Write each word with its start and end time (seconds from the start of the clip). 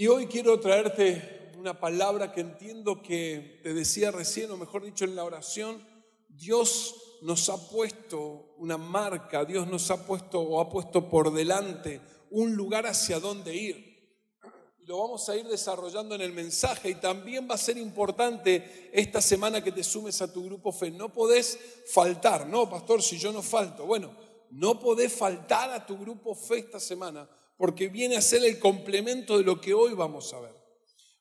Y 0.00 0.06
hoy 0.06 0.28
quiero 0.28 0.58
traerte 0.58 1.52
una 1.58 1.78
palabra 1.78 2.32
que 2.32 2.40
entiendo 2.40 3.02
que 3.02 3.60
te 3.62 3.74
decía 3.74 4.10
recién, 4.10 4.50
o 4.50 4.56
mejor 4.56 4.82
dicho 4.82 5.04
en 5.04 5.14
la 5.14 5.24
oración, 5.24 5.86
Dios 6.26 7.18
nos 7.20 7.50
ha 7.50 7.68
puesto 7.68 8.54
una 8.56 8.78
marca, 8.78 9.44
Dios 9.44 9.66
nos 9.66 9.90
ha 9.90 10.06
puesto 10.06 10.40
o 10.40 10.58
ha 10.58 10.70
puesto 10.70 11.06
por 11.10 11.30
delante 11.34 12.00
un 12.30 12.56
lugar 12.56 12.86
hacia 12.86 13.20
dónde 13.20 13.54
ir. 13.54 14.40
Lo 14.86 15.00
vamos 15.00 15.28
a 15.28 15.36
ir 15.36 15.46
desarrollando 15.46 16.14
en 16.14 16.22
el 16.22 16.32
mensaje 16.32 16.88
y 16.88 16.94
también 16.94 17.46
va 17.46 17.56
a 17.56 17.58
ser 17.58 17.76
importante 17.76 18.88
esta 18.94 19.20
semana 19.20 19.62
que 19.62 19.70
te 19.70 19.84
sumes 19.84 20.22
a 20.22 20.32
tu 20.32 20.46
grupo 20.46 20.72
fe. 20.72 20.90
No 20.90 21.12
podés 21.12 21.58
faltar, 21.92 22.46
no, 22.46 22.70
pastor, 22.70 23.02
si 23.02 23.18
yo 23.18 23.32
no 23.32 23.42
falto. 23.42 23.84
Bueno, 23.84 24.16
no 24.50 24.80
podés 24.80 25.12
faltar 25.12 25.70
a 25.70 25.84
tu 25.84 25.98
grupo 25.98 26.34
fe 26.34 26.60
esta 26.60 26.80
semana 26.80 27.28
porque 27.60 27.88
viene 27.88 28.16
a 28.16 28.22
ser 28.22 28.42
el 28.42 28.58
complemento 28.58 29.36
de 29.36 29.44
lo 29.44 29.60
que 29.60 29.74
hoy 29.74 29.92
vamos 29.92 30.32
a 30.32 30.40
ver. 30.40 30.56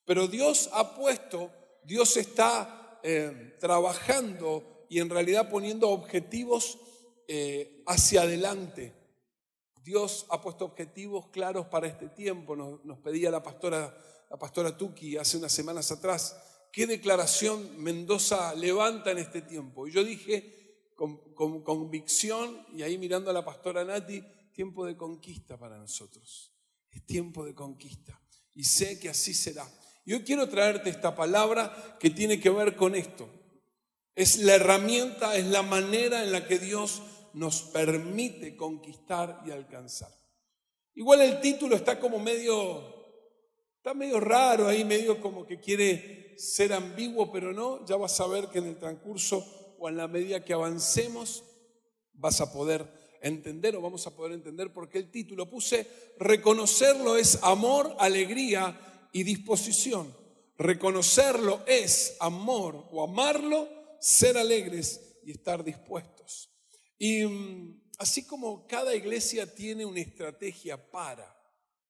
Pero 0.06 0.26
Dios 0.26 0.70
ha 0.72 0.96
puesto, 0.96 1.52
Dios 1.84 2.16
está 2.16 2.98
eh, 3.04 3.58
trabajando 3.60 4.86
y 4.88 5.02
en 5.02 5.10
realidad 5.10 5.50
poniendo 5.50 5.90
objetivos 5.90 6.80
eh, 7.28 7.84
hacia 7.88 8.22
adelante. 8.22 8.96
Dios 9.84 10.28
ha 10.30 10.42
puesto 10.42 10.64
objetivos 10.64 11.28
claros 11.28 11.66
para 11.66 11.88
este 11.88 12.08
tiempo. 12.08 12.56
Nos, 12.56 13.00
pedía 13.00 13.30
la 13.30 13.44
pastora, 13.44 13.94
la 14.30 14.40
pastora 14.40 14.78
Tuki 14.78 15.18
hace 15.18 15.36
unas 15.36 15.52
semanas 15.52 15.92
atrás, 15.92 16.42
¿qué 16.72 16.88
declaración 16.88 17.84
Mendoza 17.84 18.56
levanta 18.56 19.12
en 19.12 19.18
este 19.18 19.42
tiempo? 19.42 19.90
Y 19.90 19.92
yo 19.92 20.06
dije 20.06 20.94
con, 20.96 21.18
con 21.34 21.64
convicción, 21.64 22.66
y 22.74 22.84
ahí 22.84 22.98
mirando 22.98 23.30
a 23.30 23.34
la 23.34 23.44
pastora 23.44 23.84
Nati, 23.84 24.24
tiempo 24.60 24.86
de 24.86 24.98
conquista 24.98 25.58
para 25.58 25.78
nosotros. 25.78 26.52
Es 26.92 27.06
tiempo 27.06 27.46
de 27.46 27.56
conquista. 27.56 28.22
Y 28.54 28.66
sé 28.66 29.00
que 29.00 29.08
así 29.08 29.34
será. 29.34 29.66
Y 30.04 30.12
hoy 30.12 30.24
quiero 30.24 30.50
traerte 30.50 30.90
esta 30.90 31.16
palabra 31.16 31.96
que 31.98 32.10
tiene 32.10 32.42
que 32.42 32.50
ver 32.50 32.76
con 32.76 32.94
esto. 32.94 33.30
Es 34.16 34.40
la 34.40 34.56
herramienta, 34.56 35.38
es 35.38 35.46
la 35.46 35.62
manera 35.62 36.26
en 36.26 36.34
la 36.34 36.46
que 36.46 36.60
Dios 36.60 37.02
nos 37.34 37.62
permite 37.62 38.58
conquistar 38.58 39.42
y 39.46 39.52
alcanzar. 39.52 40.12
Igual 40.94 41.22
el 41.22 41.40
título 41.40 41.78
está 41.78 41.98
como 41.98 42.20
medio, 42.20 42.84
está 43.78 43.94
medio 43.94 44.20
raro 44.20 44.68
ahí, 44.68 44.84
medio 44.84 45.22
como 45.22 45.48
que 45.48 45.62
quiere 45.62 46.38
ser 46.38 46.74
ambiguo, 46.74 47.32
pero 47.32 47.54
no, 47.54 47.86
ya 47.86 47.96
vas 47.96 48.20
a 48.20 48.28
ver 48.28 48.50
que 48.50 48.60
en 48.60 48.66
el 48.66 48.78
transcurso 48.78 49.78
o 49.80 49.88
en 49.88 49.96
la 49.96 50.10
medida 50.10 50.44
que 50.44 50.52
avancemos 50.52 51.46
vas 52.12 52.42
a 52.42 52.52
poder 52.52 52.99
entender 53.22 53.76
o 53.76 53.82
vamos 53.82 54.06
a 54.08 54.16
poder 54.16 54.34
entender 54.34 54.72
por 54.72 54.90
qué 54.90 54.98
el 55.00 55.12
título 55.12 55.50
puse 55.50 55.88
reconocerlo 56.18 57.18
es 57.18 57.40
amor, 57.42 57.96
alegría 58.00 59.08
y 59.12 59.24
disposición. 59.24 60.14
Reconocerlo 60.58 61.62
es 61.66 62.18
amor 62.20 62.88
o 62.92 63.04
amarlo, 63.04 63.70
ser 64.00 64.38
alegres 64.38 65.02
y 65.24 65.32
estar 65.32 65.64
dispuestos. 65.64 66.50
Y 66.98 67.26
mm, 67.26 67.82
así 67.98 68.26
como 68.26 68.68
cada 68.68 68.94
iglesia 68.94 69.54
tiene 69.54 69.86
una 69.86 70.02
estrategia 70.02 70.78
para, 70.92 71.34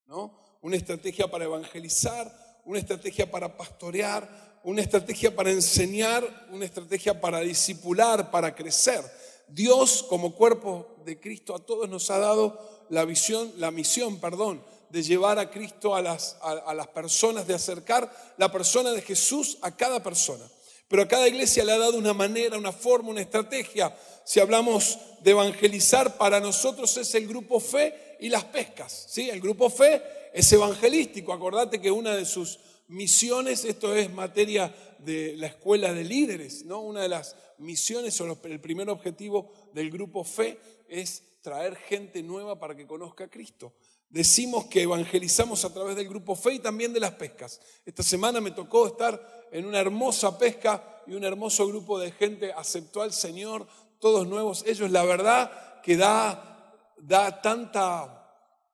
¿no? 0.06 0.38
Una 0.62 0.76
estrategia 0.76 1.28
para 1.28 1.46
evangelizar, 1.46 2.60
una 2.64 2.78
estrategia 2.78 3.28
para 3.28 3.56
pastorear, 3.56 4.60
una 4.62 4.82
estrategia 4.82 5.34
para 5.34 5.50
enseñar, 5.50 6.48
una 6.52 6.64
estrategia 6.64 7.20
para 7.20 7.40
discipular, 7.40 8.30
para 8.30 8.54
crecer. 8.54 9.02
Dios 9.48 10.02
como 10.02 10.34
cuerpo 10.34 10.89
de 11.04 11.20
Cristo 11.20 11.54
a 11.54 11.58
todos 11.58 11.88
nos 11.88 12.10
ha 12.10 12.18
dado 12.18 12.58
la 12.88 13.04
visión, 13.04 13.52
la 13.56 13.70
misión, 13.70 14.18
perdón, 14.18 14.62
de 14.90 15.02
llevar 15.02 15.38
a 15.38 15.50
Cristo 15.50 15.94
a 15.94 16.02
las, 16.02 16.36
a 16.42 16.74
las 16.74 16.88
personas, 16.88 17.46
de 17.46 17.54
acercar 17.54 18.10
la 18.36 18.50
persona 18.50 18.90
de 18.92 19.02
Jesús 19.02 19.58
a 19.62 19.76
cada 19.76 20.02
persona. 20.02 20.44
Pero 20.90 21.02
a 21.02 21.08
cada 21.08 21.28
iglesia 21.28 21.64
le 21.64 21.70
ha 21.70 21.78
dado 21.78 21.96
una 21.96 22.12
manera, 22.12 22.58
una 22.58 22.72
forma, 22.72 23.10
una 23.10 23.20
estrategia. 23.20 23.96
Si 24.24 24.40
hablamos 24.40 24.98
de 25.22 25.30
evangelizar, 25.30 26.18
para 26.18 26.40
nosotros 26.40 26.96
es 26.96 27.14
el 27.14 27.28
grupo 27.28 27.60
fe 27.60 28.16
y 28.18 28.28
las 28.28 28.42
pescas. 28.42 29.06
¿sí? 29.08 29.30
El 29.30 29.40
grupo 29.40 29.70
fe 29.70 30.02
es 30.34 30.52
evangelístico. 30.52 31.32
Acordate 31.32 31.80
que 31.80 31.92
una 31.92 32.16
de 32.16 32.24
sus 32.24 32.58
misiones, 32.88 33.64
esto 33.64 33.94
es 33.94 34.12
materia 34.12 34.74
de 34.98 35.36
la 35.36 35.46
escuela 35.46 35.92
de 35.92 36.02
líderes, 36.02 36.64
¿no? 36.64 36.80
Una 36.80 37.02
de 37.02 37.08
las 37.08 37.36
misiones 37.58 38.20
o 38.20 38.38
el 38.42 38.60
primer 38.60 38.90
objetivo 38.90 39.52
del 39.72 39.90
grupo 39.90 40.24
fe 40.24 40.58
es 40.90 41.22
traer 41.40 41.76
gente 41.76 42.22
nueva 42.22 42.58
para 42.58 42.76
que 42.76 42.86
conozca 42.86 43.24
a 43.24 43.30
Cristo. 43.30 43.72
Decimos 44.10 44.66
que 44.66 44.82
evangelizamos 44.82 45.64
a 45.64 45.72
través 45.72 45.94
del 45.94 46.08
grupo 46.08 46.34
fe 46.34 46.54
y 46.54 46.58
también 46.58 46.92
de 46.92 46.98
las 46.98 47.12
pescas. 47.12 47.60
Esta 47.86 48.02
semana 48.02 48.40
me 48.40 48.50
tocó 48.50 48.88
estar 48.88 49.48
en 49.52 49.64
una 49.64 49.78
hermosa 49.78 50.36
pesca 50.36 51.02
y 51.06 51.14
un 51.14 51.24
hermoso 51.24 51.66
grupo 51.68 51.98
de 51.98 52.10
gente 52.10 52.52
aceptó 52.52 53.02
al 53.02 53.12
Señor, 53.12 53.68
todos 54.00 54.26
nuevos. 54.26 54.64
Ellos, 54.66 54.90
la 54.90 55.04
verdad, 55.04 55.80
que 55.82 55.96
da, 55.96 56.76
da 56.98 57.40
tanta... 57.40 58.16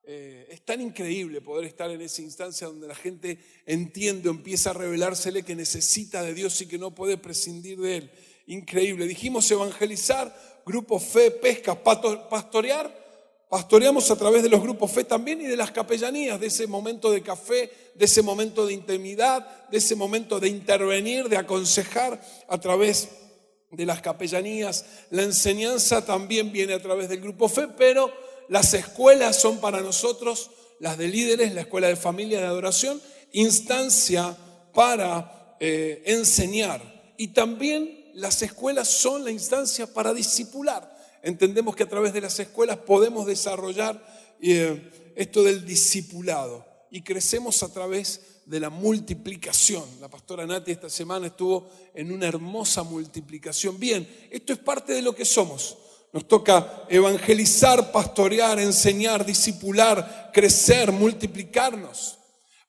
Eh, 0.09 0.47
es 0.50 0.65
tan 0.65 0.81
increíble 0.81 1.41
poder 1.41 1.66
estar 1.66 1.91
en 1.91 2.00
esa 2.00 2.22
instancia 2.22 2.69
donde 2.69 2.87
la 2.87 2.94
gente 2.94 3.41
entiende, 3.66 4.31
empieza 4.31 4.71
a 4.71 4.75
revelársele 4.75 5.43
que 5.43 5.56
necesita 5.56 6.22
de 6.22 6.32
Dios 6.32 6.60
y 6.60 6.69
que 6.69 6.78
no 6.78 6.94
puede 6.94 7.19
prescindir 7.19 7.81
de 7.81 7.97
Él. 7.97 8.10
Increíble. 8.47 9.06
Dijimos 9.06 9.50
evangelizar, 9.50 10.32
grupo 10.66 10.99
fe, 10.99 11.31
pesca, 11.31 11.75
pastorear 11.82 13.06
Pastoreamos 13.49 14.10
a 14.10 14.16
través 14.16 14.43
de 14.43 14.49
los 14.49 14.60
grupos 14.60 14.91
fe 14.91 15.04
también 15.04 15.41
y 15.41 15.44
de 15.44 15.56
las 15.56 15.71
capellanías, 15.71 16.41
de 16.41 16.49
ese 16.49 16.66
momento 16.66 17.12
de 17.12 17.22
café, 17.22 17.71
de 17.94 18.04
ese 18.04 18.21
momento 18.21 18.66
de 18.66 18.72
intimidad, 18.72 19.69
de 19.69 19.78
ese 19.78 19.94
momento 19.94 20.41
de 20.41 20.49
intervenir, 20.49 21.28
de 21.28 21.37
aconsejar 21.37 22.21
a 22.49 22.59
través 22.59 23.09
de 23.71 23.87
las 23.87 24.00
capellanías. 24.00 24.84
La 25.10 25.22
enseñanza 25.22 26.05
también 26.05 26.50
viene 26.50 26.75
a 26.75 26.82
través 26.82 27.09
del 27.09 27.21
grupo 27.21 27.49
fe, 27.49 27.69
pero 27.69 28.12
las 28.49 28.75
escuelas 28.75 29.41
son 29.41 29.59
para 29.59 29.81
nosotros, 29.81 30.50
las 30.81 30.99
de 30.99 31.06
líderes, 31.06 31.55
la 31.55 31.60
escuela 31.60 31.87
de 31.87 31.97
familia 31.97 32.41
de 32.41 32.47
adoración, 32.47 33.00
instancia 33.31 34.37
para 34.75 35.56
eh, 35.60 36.03
enseñar. 36.06 37.15
Y 37.16 37.28
también 37.28 38.06
las 38.16 38.43
escuelas 38.43 38.88
son 38.88 39.25
la 39.25 39.31
instancia 39.31 39.87
para 39.87 40.12
discipular 40.12 40.97
entendemos 41.27 41.75
que 41.75 41.82
a 41.82 41.88
través 41.88 42.12
de 42.12 42.21
las 42.21 42.38
escuelas 42.38 42.78
podemos 42.78 43.27
desarrollar 43.27 44.00
eh, 44.41 45.12
esto 45.16 45.43
del 45.43 45.66
discipulado 45.66 46.65
y 46.88 47.03
crecemos 47.03 47.65
a 47.65 47.72
través 47.72 48.21
de 48.47 48.60
la 48.60 48.71
multiplicación. 48.71 49.82
La 50.00 50.09
pastora 50.09 50.47
Nati 50.47 50.71
esta 50.71 50.88
semana 50.88 51.26
estuvo 51.26 51.69
en 51.94 52.12
una 52.12 52.28
hermosa 52.28 52.84
multiplicación. 52.84 53.76
Bien, 53.81 54.09
esto 54.31 54.53
es 54.53 54.60
parte 54.60 54.93
de 54.93 55.03
lo 55.03 55.16
que 55.16 55.25
somos. 55.25 55.76
Nos 56.12 56.28
toca 56.28 56.84
evangelizar, 56.88 57.91
pastorear, 57.91 58.60
enseñar, 58.60 59.26
discipular, 59.26 60.31
crecer, 60.32 60.93
multiplicarnos. 60.93 62.19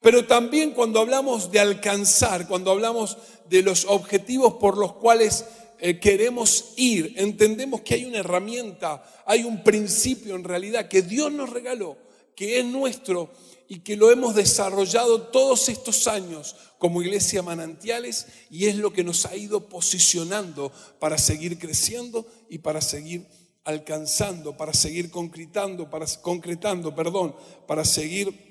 Pero 0.02 0.26
también 0.26 0.72
cuando 0.72 1.00
hablamos 1.00 1.52
de 1.52 1.60
alcanzar, 1.60 2.48
cuando 2.48 2.72
hablamos 2.72 3.18
de 3.50 3.64
los 3.64 3.86
objetivos 3.86 4.54
por 4.56 4.78
los 4.78 4.94
cuales 4.94 5.46
eh, 5.80 6.00
queremos 6.00 6.74
ir, 6.76 7.14
entendemos 7.18 7.82
que 7.82 7.96
hay 7.96 8.06
una 8.06 8.20
herramienta, 8.20 9.04
hay 9.26 9.44
un 9.44 9.64
principio 9.64 10.36
en 10.36 10.44
realidad 10.44 10.88
que 10.88 11.02
Dios 11.02 11.32
nos 11.32 11.50
regaló, 11.50 11.98
que 12.36 12.60
es 12.60 12.66
nuestro 12.66 13.32
y 13.68 13.80
que 13.80 13.98
lo 13.98 14.12
hemos 14.12 14.36
desarrollado 14.36 15.24
todos 15.24 15.70
estos 15.70 16.08
años 16.08 16.56
como 16.78 17.02
iglesia 17.02 17.42
manantiales 17.42 18.28
y 18.50 18.68
es 18.68 18.76
lo 18.76 18.94
que 18.94 19.04
nos 19.04 19.26
ha 19.26 19.36
ido 19.36 19.68
posicionando 19.68 20.72
para 21.00 21.18
seguir 21.18 21.60
creciendo 21.60 22.26
y 22.50 22.60
para 22.60 22.82
seguir 22.82 23.28
alcanzando, 23.64 24.56
para 24.56 24.74
seguir 24.74 25.12
concretando, 25.12 25.90
para 25.90 26.06
concretando, 26.22 26.96
perdón, 26.96 27.36
para 27.68 27.84
seguir 27.84 28.47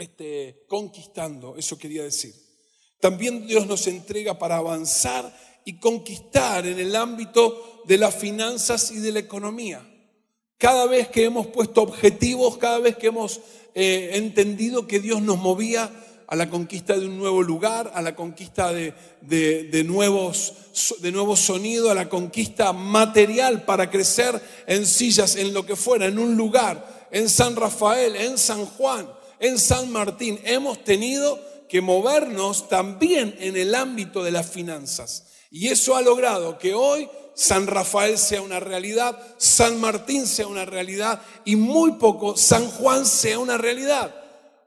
este, 0.00 0.64
conquistando, 0.66 1.56
eso 1.56 1.78
quería 1.78 2.02
decir. 2.02 2.34
También 3.00 3.46
Dios 3.46 3.66
nos 3.66 3.86
entrega 3.86 4.38
para 4.38 4.56
avanzar 4.56 5.34
y 5.64 5.78
conquistar 5.78 6.66
en 6.66 6.78
el 6.78 6.96
ámbito 6.96 7.82
de 7.86 7.98
las 7.98 8.14
finanzas 8.14 8.90
y 8.90 8.98
de 8.98 9.12
la 9.12 9.20
economía. 9.20 9.86
Cada 10.58 10.86
vez 10.86 11.08
que 11.08 11.24
hemos 11.24 11.46
puesto 11.48 11.82
objetivos, 11.82 12.58
cada 12.58 12.78
vez 12.78 12.96
que 12.96 13.08
hemos 13.08 13.40
eh, 13.74 14.10
entendido 14.14 14.86
que 14.86 15.00
Dios 15.00 15.22
nos 15.22 15.38
movía 15.38 15.90
a 16.26 16.36
la 16.36 16.48
conquista 16.48 16.96
de 16.96 17.06
un 17.06 17.18
nuevo 17.18 17.42
lugar, 17.42 17.90
a 17.94 18.02
la 18.02 18.14
conquista 18.14 18.72
de, 18.72 18.94
de, 19.20 19.84
nuevos, 19.84 20.54
de 21.00 21.10
nuevo 21.10 21.36
sonido, 21.36 21.90
a 21.90 21.94
la 21.94 22.08
conquista 22.08 22.72
material 22.72 23.64
para 23.64 23.90
crecer 23.90 24.40
en 24.66 24.86
sillas, 24.86 25.36
en 25.36 25.52
lo 25.52 25.66
que 25.66 25.76
fuera, 25.76 26.06
en 26.06 26.18
un 26.18 26.36
lugar, 26.36 27.08
en 27.10 27.28
San 27.28 27.56
Rafael, 27.56 28.14
en 28.14 28.38
San 28.38 28.64
Juan, 28.64 29.08
en 29.40 29.58
San 29.58 29.90
Martín. 29.90 30.38
Hemos 30.44 30.84
tenido 30.84 31.40
que 31.68 31.80
movernos 31.80 32.68
también 32.68 33.36
en 33.40 33.56
el 33.56 33.74
ámbito 33.74 34.22
de 34.22 34.30
las 34.30 34.50
finanzas. 34.50 35.24
Y 35.50 35.68
eso 35.68 35.96
ha 35.96 36.02
logrado 36.02 36.58
que 36.58 36.74
hoy 36.74 37.08
San 37.34 37.66
Rafael 37.66 38.18
sea 38.18 38.42
una 38.42 38.60
realidad, 38.60 39.18
San 39.38 39.80
Martín 39.80 40.26
sea 40.26 40.46
una 40.46 40.64
realidad 40.64 41.22
y 41.44 41.56
muy 41.56 41.92
poco 41.92 42.36
San 42.36 42.68
Juan 42.68 43.06
sea 43.06 43.38
una 43.38 43.56
realidad. 43.56 44.14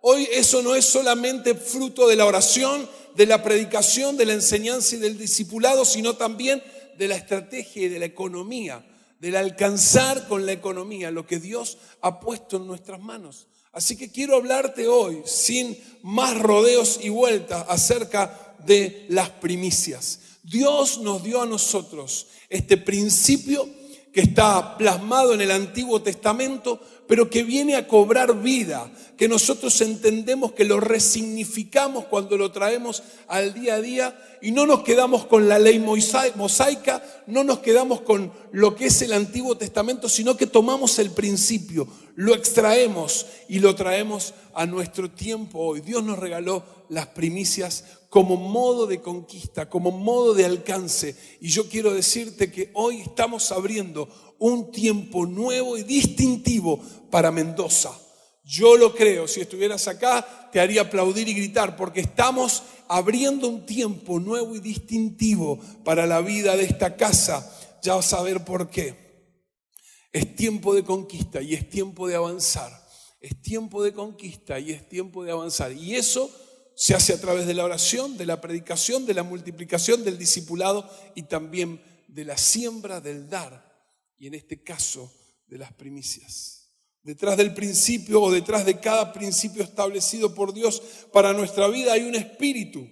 Hoy 0.02 0.28
eso 0.32 0.62
no 0.62 0.76
es 0.76 0.86
solamente 0.86 1.56
fruto 1.56 2.08
de 2.08 2.16
la 2.16 2.26
oración, 2.26 2.90
de 3.16 3.26
la 3.26 3.44
predicación, 3.44 4.18
de 4.18 4.26
la 4.26 4.34
enseñanza 4.34 4.96
y 4.96 5.00
del 5.00 5.18
discipulado, 5.18 5.86
sino 5.86 6.16
también 6.16 6.64
de 6.98 7.08
la 7.08 7.16
estrategia 7.16 7.84
y 7.84 7.90
de 7.90 8.00
la 8.00 8.06
economía, 8.06 8.86
del 9.24 9.38
alcanzar 9.38 10.28
con 10.28 10.46
la 10.46 10.52
economía 10.52 11.10
lo 11.10 11.26
que 11.26 11.40
Dios 11.40 11.78
ha 12.02 12.20
puesto 12.20 12.58
en 12.58 12.68
nuestras 12.68 13.00
manos. 13.00 13.48
Así 13.72 13.96
que 13.96 14.12
quiero 14.12 14.36
hablarte 14.36 14.90
hoy, 14.90 15.22
sin 15.24 15.78
más 16.02 16.38
rodeos 16.38 17.00
y 17.02 17.08
vueltas, 17.08 17.66
acerca 17.70 18.58
de 18.66 19.06
las 19.08 19.30
primicias. 19.30 20.20
Dios 20.44 20.98
nos 20.98 21.24
dio 21.24 21.42
a 21.42 21.46
nosotros 21.46 22.28
este 22.50 22.76
principio 22.76 23.66
que 24.14 24.22
está 24.22 24.78
plasmado 24.78 25.34
en 25.34 25.42
el 25.42 25.50
Antiguo 25.50 26.04
Testamento, 26.04 26.80
pero 27.08 27.32
que 27.32 27.44
viene 27.44 27.76
a 27.76 27.88
cobrar 27.88 28.42
vida, 28.42 28.90
que 29.18 29.28
nosotros 29.28 29.82
entendemos 29.82 30.52
que 30.52 30.66
lo 30.66 30.80
resignificamos 30.80 32.06
cuando 32.06 32.38
lo 32.38 32.52
traemos 32.52 33.02
al 33.28 33.56
día 33.56 33.76
a 33.76 33.82
día 33.82 34.38
y 34.42 34.52
no 34.52 34.68
nos 34.68 34.84
quedamos 34.84 35.26
con 35.26 35.50
la 35.50 35.58
ley 35.58 35.80
mosaica, 35.80 37.04
no 37.26 37.44
nos 37.44 37.60
quedamos 37.60 38.02
con 38.02 38.32
lo 38.52 38.76
que 38.76 38.86
es 38.86 39.02
el 39.02 39.14
Antiguo 39.14 39.58
Testamento, 39.58 40.08
sino 40.08 40.38
que 40.38 40.46
tomamos 40.48 41.00
el 41.00 41.10
principio, 41.10 41.88
lo 42.16 42.36
extraemos 42.36 43.26
y 43.50 43.60
lo 43.60 43.74
traemos 43.74 44.36
a 44.54 44.68
nuestro 44.68 45.10
tiempo 45.10 45.60
hoy. 45.60 45.82
Dios 45.82 46.04
nos 46.04 46.20
regaló 46.20 46.64
las 46.90 47.08
primicias 47.08 47.84
como 48.14 48.38
modo 48.38 48.86
de 48.86 49.02
conquista, 49.02 49.68
como 49.68 49.90
modo 49.90 50.36
de 50.36 50.46
alcance. 50.46 51.16
Y 51.42 51.48
yo 51.48 51.68
quiero 51.68 51.92
decirte 51.96 52.52
que 52.52 52.70
hoy 52.76 53.02
estamos 53.02 53.52
abriendo 53.52 54.08
un 54.38 54.72
tiempo 54.72 55.26
nuevo 55.26 55.80
y 55.80 55.84
distintivo 55.84 56.80
para 57.10 57.32
Mendoza. 57.32 57.90
Yo 58.46 58.78
lo 58.78 58.94
creo, 58.94 59.28
si 59.28 59.42
estuvieras 59.42 59.88
acá 59.88 60.52
te 60.52 60.60
haría 60.60 60.82
aplaudir 60.82 61.28
y 61.28 61.34
gritar, 61.34 61.76
porque 61.76 62.02
estamos 62.02 62.62
abriendo 62.88 63.48
un 63.48 63.66
tiempo 63.66 64.20
nuevo 64.20 64.56
y 64.56 64.60
distintivo 64.60 65.60
para 65.84 66.06
la 66.06 66.22
vida 66.22 66.56
de 66.56 66.66
esta 66.66 66.96
casa. 66.96 67.52
Ya 67.82 67.96
vas 67.96 68.14
a 68.14 68.22
ver 68.22 68.46
por 68.46 68.70
qué. 68.70 68.94
Es 70.12 70.36
tiempo 70.36 70.76
de 70.76 70.84
conquista 70.84 71.42
y 71.42 71.56
es 71.56 71.68
tiempo 71.68 72.08
de 72.08 72.14
avanzar. 72.14 72.72
Es 73.20 73.42
tiempo 73.42 73.82
de 73.82 73.92
conquista 73.92 74.60
y 74.60 74.70
es 74.70 74.88
tiempo 74.88 75.24
de 75.24 75.32
avanzar. 75.32 75.72
Y 75.72 75.96
eso 75.96 76.30
se 76.76 76.96
hace 76.96 77.14
a 77.14 77.22
través 77.22 77.46
de 77.46 77.54
la 77.54 77.66
oración, 77.66 78.18
de 78.18 78.26
la 78.26 78.42
predicación, 78.42 79.06
de 79.06 79.14
la 79.14 79.24
multiplicación, 79.24 80.04
del 80.04 80.18
discipulado 80.18 80.90
y 81.16 81.24
también 81.24 81.82
de 82.08 82.26
la 82.26 82.38
siembra, 82.38 83.00
del 83.02 83.30
dar 83.30 83.72
y 84.18 84.28
en 84.28 84.36
este 84.36 84.64
caso 84.64 85.12
de 85.48 85.58
las 85.58 85.74
primicias. 85.74 86.72
Detrás 87.04 87.36
del 87.36 87.54
principio 87.54 88.22
o 88.22 88.32
detrás 88.32 88.66
de 88.66 88.80
cada 88.80 89.12
principio 89.12 89.62
establecido 89.62 90.34
por 90.34 90.54
Dios 90.54 90.82
para 91.12 91.34
nuestra 91.34 91.68
vida 91.68 91.94
hay 91.94 92.04
un 92.04 92.16
espíritu, 92.16 92.88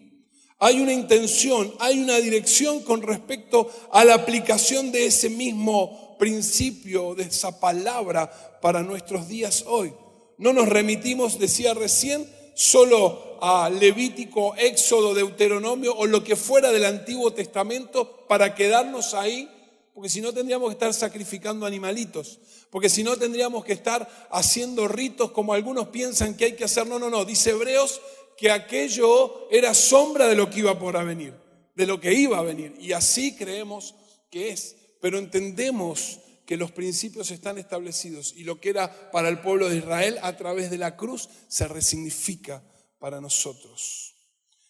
hay 0.60 0.82
una 0.82 0.92
intención, 0.92 1.74
hay 1.80 2.00
una 2.00 2.18
dirección 2.18 2.84
con 2.84 3.02
respecto 3.02 3.72
a 3.92 4.04
la 4.04 4.16
aplicación 4.16 4.92
de 4.92 5.06
ese 5.06 5.30
mismo 5.30 6.18
principio, 6.20 7.16
de 7.16 7.24
esa 7.24 7.60
palabra 7.60 8.60
para 8.62 8.84
nuestros 8.84 9.28
días 9.28 9.64
hoy. 9.66 9.94
No 10.38 10.54
nos 10.54 10.68
remitimos, 10.68 11.40
decía 11.40 11.74
recién, 11.74 12.30
solo 12.54 13.31
Levítico, 13.70 14.56
Éxodo, 14.56 15.16
Deuteronomio 15.16 15.96
o 15.96 16.06
lo 16.06 16.24
que 16.24 16.36
fuera 16.36 16.72
del 16.72 16.86
Antiguo 16.86 17.34
Testamento 17.34 18.28
para 18.28 18.54
quedarnos 18.54 19.16
ahí, 19.16 19.50
porque 19.96 20.10
si 20.10 20.22
no 20.22 20.32
tendríamos 20.32 20.70
que 20.70 20.74
estar 20.74 20.94
sacrificando 20.94 21.66
animalitos, 21.66 22.40
porque 22.70 22.88
si 22.88 23.04
no 23.04 23.18
tendríamos 23.18 23.66
que 23.66 23.74
estar 23.74 24.08
haciendo 24.32 24.88
ritos 24.88 25.32
como 25.32 25.54
algunos 25.54 25.88
piensan 25.88 26.38
que 26.38 26.46
hay 26.46 26.56
que 26.56 26.66
hacer. 26.66 26.86
No, 26.86 27.00
no, 27.00 27.10
no, 27.10 27.26
dice 27.26 27.50
Hebreos 27.50 28.00
que 28.38 28.52
aquello 28.52 29.50
era 29.50 29.74
sombra 29.74 30.28
de 30.28 30.36
lo 30.36 30.50
que 30.50 30.60
iba 30.60 30.78
por 30.78 31.04
venir, 31.04 31.34
de 31.76 31.88
lo 31.88 32.00
que 32.00 32.14
iba 32.14 32.38
a 32.38 32.44
venir. 32.44 32.76
Y 32.80 32.94
así 32.94 33.36
creemos 33.36 33.96
que 34.30 34.50
es, 34.50 34.76
pero 35.02 35.18
entendemos 35.18 36.20
que 36.46 36.58
los 36.58 36.72
principios 36.72 37.32
están 37.32 37.58
establecidos 37.58 38.34
y 38.36 38.44
lo 38.44 38.60
que 38.60 38.70
era 38.70 39.12
para 39.12 39.30
el 39.30 39.40
pueblo 39.40 39.68
de 39.68 39.78
Israel 39.78 40.20
a 40.22 40.38
través 40.38 40.70
de 40.70 40.78
la 40.78 40.96
cruz 40.96 41.30
se 41.48 41.68
resignifica 41.68 42.64
para 43.02 43.20
nosotros. 43.20 44.16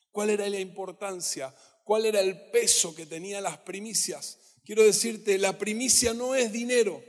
¿Cuál 0.10 0.32
era 0.32 0.50
la 0.50 0.60
importancia? 0.60 1.54
¿Cuál 1.84 2.06
era 2.06 2.22
el 2.22 2.50
peso 2.50 2.96
que 2.96 3.06
tenían 3.06 3.44
las 3.44 3.58
primicias? 3.58 4.40
Quiero 4.66 4.84
decirte, 4.84 5.38
la 5.38 5.58
primicia 5.58 6.14
no 6.14 6.34
es 6.34 6.52
dinero. 6.52 7.04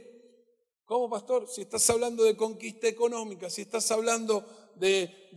¿Cómo, 0.85 1.09
pastor? 1.09 1.49
Si 1.49 1.63
estás 1.63 1.89
hablando 1.89 2.25
de 2.25 2.37
conquista 2.37 2.89
económica, 2.89 3.49
si 3.49 3.63
estás 3.63 3.91
hablando 3.93 4.45
de, 4.75 5.31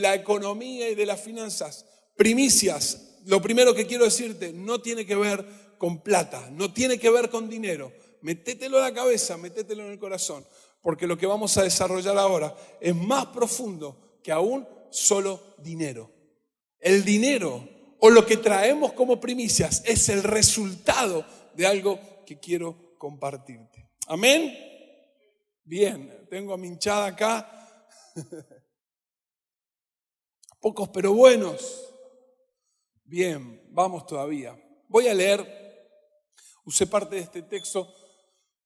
la 0.00 0.14
economía 0.14 0.88
y 0.88 0.94
de 0.94 1.06
las 1.06 1.20
finanzas, 1.20 1.84
primicias, 2.16 3.20
lo 3.26 3.42
primero 3.42 3.74
que 3.74 3.86
quiero 3.86 4.04
decirte, 4.04 4.54
no 4.54 4.80
tiene 4.80 5.04
que 5.04 5.16
ver 5.16 5.76
con 5.76 6.02
plata, 6.02 6.48
no 6.50 6.72
tiene 6.72 6.98
que 6.98 7.10
ver 7.10 7.28
con 7.28 7.50
dinero 7.50 7.92
Métetelo 8.26 8.78
en 8.78 8.82
la 8.82 8.92
cabeza, 8.92 9.36
métetelo 9.36 9.84
en 9.84 9.92
el 9.92 10.00
corazón, 10.00 10.44
porque 10.82 11.06
lo 11.06 11.16
que 11.16 11.26
vamos 11.26 11.56
a 11.58 11.62
desarrollar 11.62 12.18
ahora 12.18 12.56
es 12.80 12.92
más 12.92 13.26
profundo 13.26 14.18
que 14.20 14.32
aún 14.32 14.66
solo 14.90 15.56
dinero. 15.58 16.10
El 16.78 17.04
dinero 17.04 17.68
o 18.00 18.10
lo 18.10 18.26
que 18.26 18.36
traemos 18.36 18.92
como 18.92 19.20
primicias 19.20 19.82
es 19.84 20.08
el 20.08 20.22
resultado 20.22 21.24
de 21.54 21.66
algo 21.66 21.98
que 22.24 22.38
quiero 22.38 22.96
compartirte. 22.98 23.90
Amén. 24.06 24.56
Bien, 25.64 26.26
tengo 26.30 26.54
a 26.54 26.56
mi 26.56 26.68
hinchada 26.68 27.06
acá. 27.06 27.88
Pocos 30.60 30.88
pero 30.90 31.12
buenos. 31.12 31.92
Bien, 33.04 33.62
vamos 33.70 34.06
todavía. 34.06 34.60
Voy 34.88 35.08
a 35.08 35.14
leer, 35.14 35.44
usé 36.64 36.86
parte 36.86 37.16
de 37.16 37.22
este 37.22 37.42
texto 37.42 37.92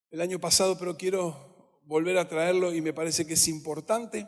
el 0.09 0.21
año 0.21 0.39
pasado, 0.39 0.77
pero 0.77 0.97
quiero 0.97 1.79
volver 1.83 2.17
a 2.17 2.27
traerlo 2.27 2.73
y 2.73 2.81
me 2.81 2.93
parece 2.93 3.25
que 3.25 3.33
es 3.33 3.47
importante. 3.47 4.27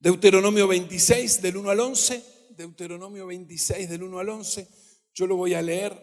Deuteronomio 0.00 0.68
26 0.68 1.42
del 1.42 1.56
1 1.56 1.70
al 1.70 1.80
11, 1.80 2.24
Deuteronomio 2.50 3.26
26 3.26 3.88
del 3.88 4.04
1 4.04 4.18
al 4.20 4.28
11, 4.28 4.68
yo 5.12 5.26
lo 5.26 5.36
voy 5.36 5.54
a 5.54 5.62
leer. 5.62 6.00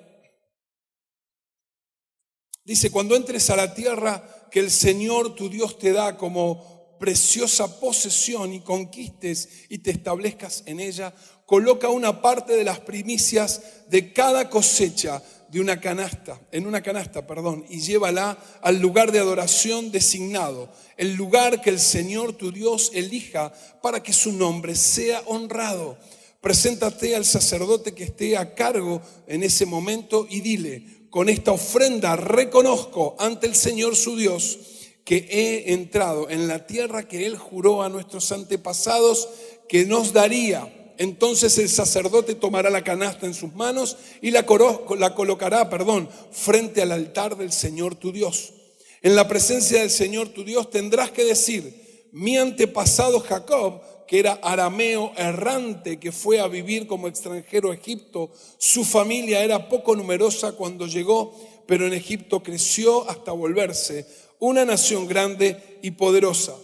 Dice, 2.65 2.89
cuando 2.92 3.15
entres 3.15 3.50
a 3.50 3.56
la 3.56 3.74
tierra 3.74 4.50
que 4.51 4.59
el 4.59 4.69
Señor 4.69 5.36
tu 5.36 5.50
Dios 5.50 5.80
te 5.80 5.94
da 5.94 6.18
como 6.18 6.97
preciosa 7.00 7.80
posesión 7.80 8.53
y 8.53 8.62
conquistes 8.62 9.65
y 9.69 9.77
te 9.77 9.92
establezcas 9.92 10.63
en 10.65 10.80
ella, 10.81 11.13
coloca 11.45 11.89
una 11.89 12.21
parte 12.21 12.57
de 12.57 12.64
las 12.64 12.80
primicias 12.81 13.87
de 13.87 14.11
cada 14.11 14.49
cosecha 14.49 15.21
de 15.49 15.59
una 15.59 15.80
canasta, 15.80 16.42
en 16.52 16.68
una 16.68 16.81
canasta, 16.81 17.25
perdón, 17.28 17.66
y 17.69 17.80
llévala 17.80 18.37
al 18.61 18.80
lugar 18.80 19.11
de 19.11 19.19
adoración 19.19 19.92
designado, 19.92 20.69
el 20.97 21.16
lugar 21.16 21.61
que 21.61 21.69
el 21.69 21.80
Señor 21.80 22.33
tu 22.33 22.52
Dios 22.52 22.92
elija 22.94 23.54
para 23.81 24.02
que 24.02 24.14
su 24.14 24.31
nombre 24.31 24.75
sea 24.75 25.21
honrado. 25.25 25.97
Preséntate 26.42 27.16
al 27.16 27.25
sacerdote 27.25 27.94
que 27.94 28.04
esté 28.04 28.37
a 28.37 28.54
cargo 28.54 29.02
en 29.28 29.44
ese 29.44 29.66
momento 29.66 30.28
y 30.30 30.42
dile, 30.42 31.07
con 31.09 31.30
esta 31.30 31.52
ofrenda 31.52 32.16
reconozco 32.16 33.16
ante 33.19 33.47
el 33.47 33.56
Señor 33.56 33.95
su 33.95 34.16
Dios 34.16 34.59
que 35.06 35.28
he 35.30 35.73
entrado 35.73 36.30
en 36.30 36.47
la 36.47 36.68
tierra 36.68 37.07
que 37.07 37.25
Él 37.25 37.37
juró 37.37 37.83
a 37.83 37.90
nuestros 37.90 38.31
antepasados 38.31 39.30
que 39.69 39.85
nos 39.85 40.14
daría 40.14 40.84
entonces 40.97 41.57
el 41.57 41.69
sacerdote 41.69 42.35
tomará 42.35 42.69
la 42.69 42.83
canasta 42.83 43.25
en 43.25 43.33
sus 43.33 43.54
manos 43.54 43.97
y 44.21 44.31
la, 44.31 44.45
colocará, 44.45 45.69
perdón, 45.69 46.09
frente 46.31 46.81
al 46.81 46.92
altar 46.92 47.37
del 47.37 47.52
Señor 47.52 47.95
tu 47.95 48.11
Dios. 48.11 48.54
En 49.02 49.16
la 49.16 49.28
presencia 49.28 49.81
del 49.81 49.92
Señor 49.92 50.30
tu 50.30 50.44
Dios 50.44 50.69
tendrás 50.69 51.11
que 51.11 51.23
decir, 51.23 52.09
mi 52.11 52.37
antepasado 52.37 53.19
Jacob, 53.19 53.81
que 54.07 54.19
era 54.19 54.33
arameo 54.42 55.11
errante, 55.18 55.99
que 55.99 56.11
fue 56.11 56.40
a 56.40 56.47
vivir 56.47 56.87
como 56.87 57.07
extranjero 57.07 57.71
a 57.71 57.75
Egipto, 57.75 58.31
su 58.57 58.83
familia 58.83 59.44
era 59.44 59.68
poco 59.68 59.95
numerosa 59.95 60.54
cuando 60.54 60.87
llegó, 60.87 61.35
pero 61.68 61.87
en 61.87 61.94
Egipto 61.94 62.42
creció 62.42 63.09
hasta 63.09 63.31
volverse 63.31 64.06
una 64.40 64.64
nación 64.66 65.07
grande 65.07 65.80
y 65.81 65.92
poderosa. 65.92 66.56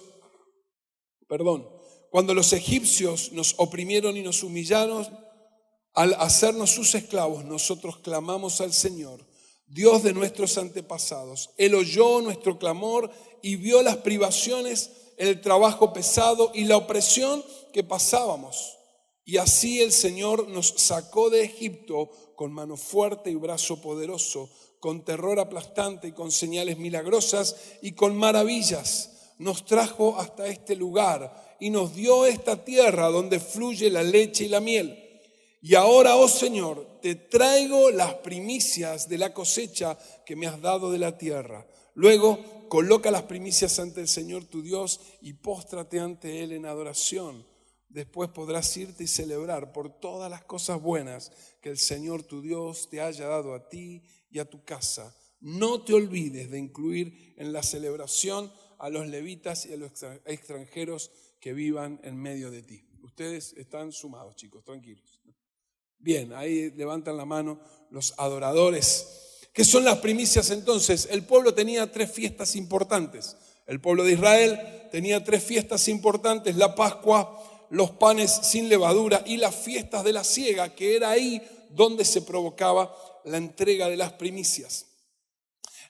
Perdón. 1.27 1.80
Cuando 2.11 2.33
los 2.33 2.51
egipcios 2.51 3.31
nos 3.31 3.55
oprimieron 3.57 4.17
y 4.17 4.21
nos 4.21 4.43
humillaron, 4.43 5.07
al 5.93 6.13
hacernos 6.15 6.69
sus 6.69 6.93
esclavos, 6.93 7.45
nosotros 7.45 7.99
clamamos 7.99 8.59
al 8.59 8.73
Señor, 8.73 9.25
Dios 9.65 10.03
de 10.03 10.11
nuestros 10.11 10.57
antepasados. 10.57 11.51
Él 11.55 11.73
oyó 11.73 12.19
nuestro 12.19 12.59
clamor 12.59 13.09
y 13.41 13.55
vio 13.55 13.81
las 13.81 13.95
privaciones, 13.95 14.91
el 15.15 15.39
trabajo 15.39 15.93
pesado 15.93 16.51
y 16.53 16.65
la 16.65 16.75
opresión 16.75 17.45
que 17.71 17.85
pasábamos. 17.85 18.77
Y 19.23 19.37
así 19.37 19.79
el 19.79 19.93
Señor 19.93 20.49
nos 20.49 20.73
sacó 20.75 21.29
de 21.29 21.45
Egipto 21.45 22.09
con 22.35 22.51
mano 22.51 22.75
fuerte 22.75 23.31
y 23.31 23.35
brazo 23.35 23.81
poderoso, 23.81 24.49
con 24.81 25.05
terror 25.05 25.39
aplastante 25.39 26.09
y 26.09 26.11
con 26.11 26.29
señales 26.29 26.77
milagrosas 26.77 27.55
y 27.81 27.93
con 27.93 28.17
maravillas 28.17 29.11
nos 29.41 29.65
trajo 29.65 30.19
hasta 30.19 30.45
este 30.45 30.75
lugar 30.75 31.57
y 31.60 31.71
nos 31.71 31.95
dio 31.95 32.27
esta 32.27 32.63
tierra 32.63 33.07
donde 33.07 33.39
fluye 33.39 33.89
la 33.89 34.03
leche 34.03 34.45
y 34.45 34.50
la 34.50 34.60
miel. 34.60 34.95
Y 35.63 35.74
ahora, 35.74 36.15
oh 36.15 36.27
Señor, 36.27 37.00
te 37.01 37.15
traigo 37.15 37.89
las 37.89 38.13
primicias 38.15 39.10
de 39.10 39.17
la 39.17 39.33
cosecha 39.33 39.98
que 40.27 40.36
me 40.36 40.45
has 40.45 40.62
dado 40.62 40.91
de 40.91 41.00
la 41.00 41.17
tierra. 41.17 41.65
Luego, 41.95 42.39
coloca 42.69 43.10
las 43.10 43.24
primicias 43.24 43.79
ante 43.79 44.01
el 44.01 44.07
Señor 44.07 44.45
tu 44.45 44.62
Dios 44.62 45.00
y 45.21 45.33
póstrate 45.33 46.00
ante 46.00 46.43
Él 46.43 46.51
en 46.51 46.67
adoración. 46.67 47.43
Después 47.89 48.29
podrás 48.29 48.77
irte 48.77 49.05
y 49.05 49.07
celebrar 49.07 49.71
por 49.71 50.00
todas 50.00 50.29
las 50.29 50.43
cosas 50.43 50.79
buenas 50.79 51.31
que 51.62 51.69
el 51.69 51.79
Señor 51.79 52.21
tu 52.21 52.43
Dios 52.43 52.89
te 52.91 53.01
haya 53.01 53.27
dado 53.27 53.55
a 53.55 53.69
ti 53.69 54.03
y 54.29 54.38
a 54.38 54.48
tu 54.48 54.63
casa. 54.63 55.15
No 55.39 55.81
te 55.83 55.95
olvides 55.95 56.51
de 56.51 56.60
incluir 56.60 57.33
en 57.38 57.51
la 57.51 57.63
celebración 57.63 58.51
a 58.81 58.89
los 58.89 59.07
levitas 59.07 59.67
y 59.67 59.73
a 59.73 59.77
los 59.77 59.91
extranjeros 60.25 61.11
que 61.39 61.53
vivan 61.53 62.00
en 62.03 62.17
medio 62.17 62.50
de 62.50 62.63
ti. 62.63 62.83
Ustedes 63.03 63.53
están 63.53 63.91
sumados, 63.91 64.35
chicos, 64.35 64.63
tranquilos. 64.63 65.21
Bien, 66.00 66.33
ahí 66.33 66.71
levantan 66.71 67.15
la 67.15 67.25
mano 67.25 67.59
los 67.91 68.15
adoradores. 68.17 69.39
¿Qué 69.53 69.63
son 69.63 69.85
las 69.85 70.00
primicias 70.00 70.50
entonces? 70.50 71.07
El 71.11 71.23
pueblo 71.25 71.53
tenía 71.53 71.91
tres 71.91 72.11
fiestas 72.11 72.55
importantes. 72.55 73.38
El 73.67 73.79
pueblo 73.79 74.03
de 74.03 74.13
Israel 74.13 74.59
tenía 74.91 75.23
tres 75.23 75.43
fiestas 75.43 75.88
importantes, 75.88 76.55
la 76.55 76.73
Pascua, 76.73 77.67
los 77.69 77.91
panes 77.91 78.31
sin 78.31 78.67
levadura 78.67 79.21
y 79.27 79.38
las 79.38 79.55
fiestas 79.55 80.03
de 80.03 80.13
la 80.13 80.23
siega, 80.23 80.73
que 80.73 80.95
era 80.95 81.11
ahí 81.11 81.39
donde 81.69 82.03
se 82.03 82.23
provocaba 82.23 82.95
la 83.25 83.38
entrega 83.38 83.89
de 83.89 83.97
las 83.97 84.13
primicias. 84.13 84.88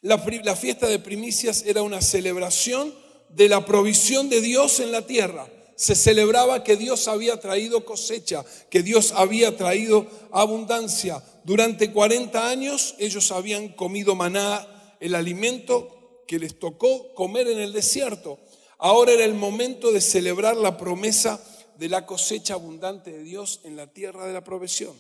La, 0.01 0.17
fiesta 0.17 0.87
de 0.87 0.99
primicias 0.99 1.63
era 1.65 1.83
una 1.83 2.01
celebración 2.01 2.93
de 3.29 3.47
la 3.47 3.65
provisión 3.65 4.29
de 4.29 4.41
Dios 4.41 4.79
en 4.79 4.91
la 4.91 5.05
tierra 5.05 5.47
se 5.81 5.95
celebraba 5.95 6.63
que 6.63 6.77
Dios 6.77 7.07
había 7.07 7.39
traído 7.39 7.85
cosecha, 7.85 8.45
que 8.69 8.83
Dios 8.83 9.13
había 9.13 9.57
traído 9.57 10.05
abundancia. 10.31 11.23
Durante 11.43 11.91
40 11.91 12.49
años 12.49 12.93
ellos 12.99 13.31
habían 13.31 13.69
comido 13.69 14.13
maná, 14.13 14.67
el 14.99 15.15
alimento 15.15 16.23
que 16.27 16.37
les 16.37 16.59
tocó 16.59 17.15
comer 17.15 17.47
en 17.47 17.57
el 17.57 17.73
desierto. 17.73 18.37
Ahora 18.77 19.13
era 19.13 19.25
el 19.25 19.33
momento 19.33 19.91
de 19.91 20.01
celebrar 20.01 20.55
la 20.55 20.77
promesa 20.77 21.43
de 21.79 21.89
la 21.89 22.05
cosecha 22.05 22.53
abundante 22.53 23.11
de 23.11 23.23
Dios 23.23 23.61
en 23.63 23.75
la 23.75 23.91
tierra 23.91 24.27
de 24.27 24.33
la 24.33 24.43
provisión, 24.43 24.95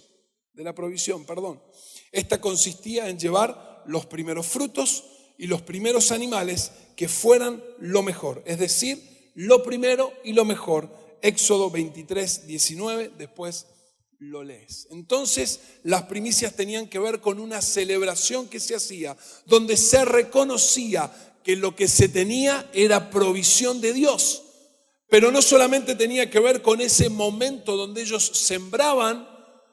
de 0.53 0.63
la 0.63 0.73
provisión, 0.73 1.25
perdón. 1.25 1.61
Esta 2.11 2.41
consistía 2.41 3.07
en 3.07 3.19
llevar 3.19 3.70
los 3.85 4.05
primeros 4.05 4.47
frutos 4.47 5.03
y 5.37 5.47
los 5.47 5.61
primeros 5.61 6.11
animales 6.11 6.71
que 6.95 7.07
fueran 7.07 7.63
lo 7.79 8.03
mejor, 8.03 8.43
es 8.45 8.59
decir, 8.59 9.31
lo 9.35 9.63
primero 9.63 10.13
y 10.23 10.33
lo 10.33 10.45
mejor. 10.45 10.89
Éxodo 11.23 11.69
23, 11.69 12.47
19, 12.47 13.11
después 13.17 13.67
lo 14.19 14.43
lees. 14.43 14.87
Entonces 14.91 15.59
las 15.83 16.03
primicias 16.03 16.55
tenían 16.55 16.87
que 16.87 16.99
ver 16.99 17.21
con 17.21 17.39
una 17.39 17.61
celebración 17.61 18.47
que 18.47 18.59
se 18.59 18.75
hacía, 18.75 19.15
donde 19.45 19.77
se 19.77 20.05
reconocía 20.05 21.11
que 21.43 21.55
lo 21.55 21.75
que 21.75 21.87
se 21.87 22.07
tenía 22.07 22.69
era 22.73 23.09
provisión 23.09 23.81
de 23.81 23.93
Dios. 23.93 24.43
Pero 25.09 25.31
no 25.31 25.41
solamente 25.41 25.95
tenía 25.95 26.29
que 26.29 26.39
ver 26.39 26.61
con 26.61 26.81
ese 26.81 27.09
momento 27.09 27.75
donde 27.75 28.01
ellos 28.01 28.31
sembraban, 28.33 29.27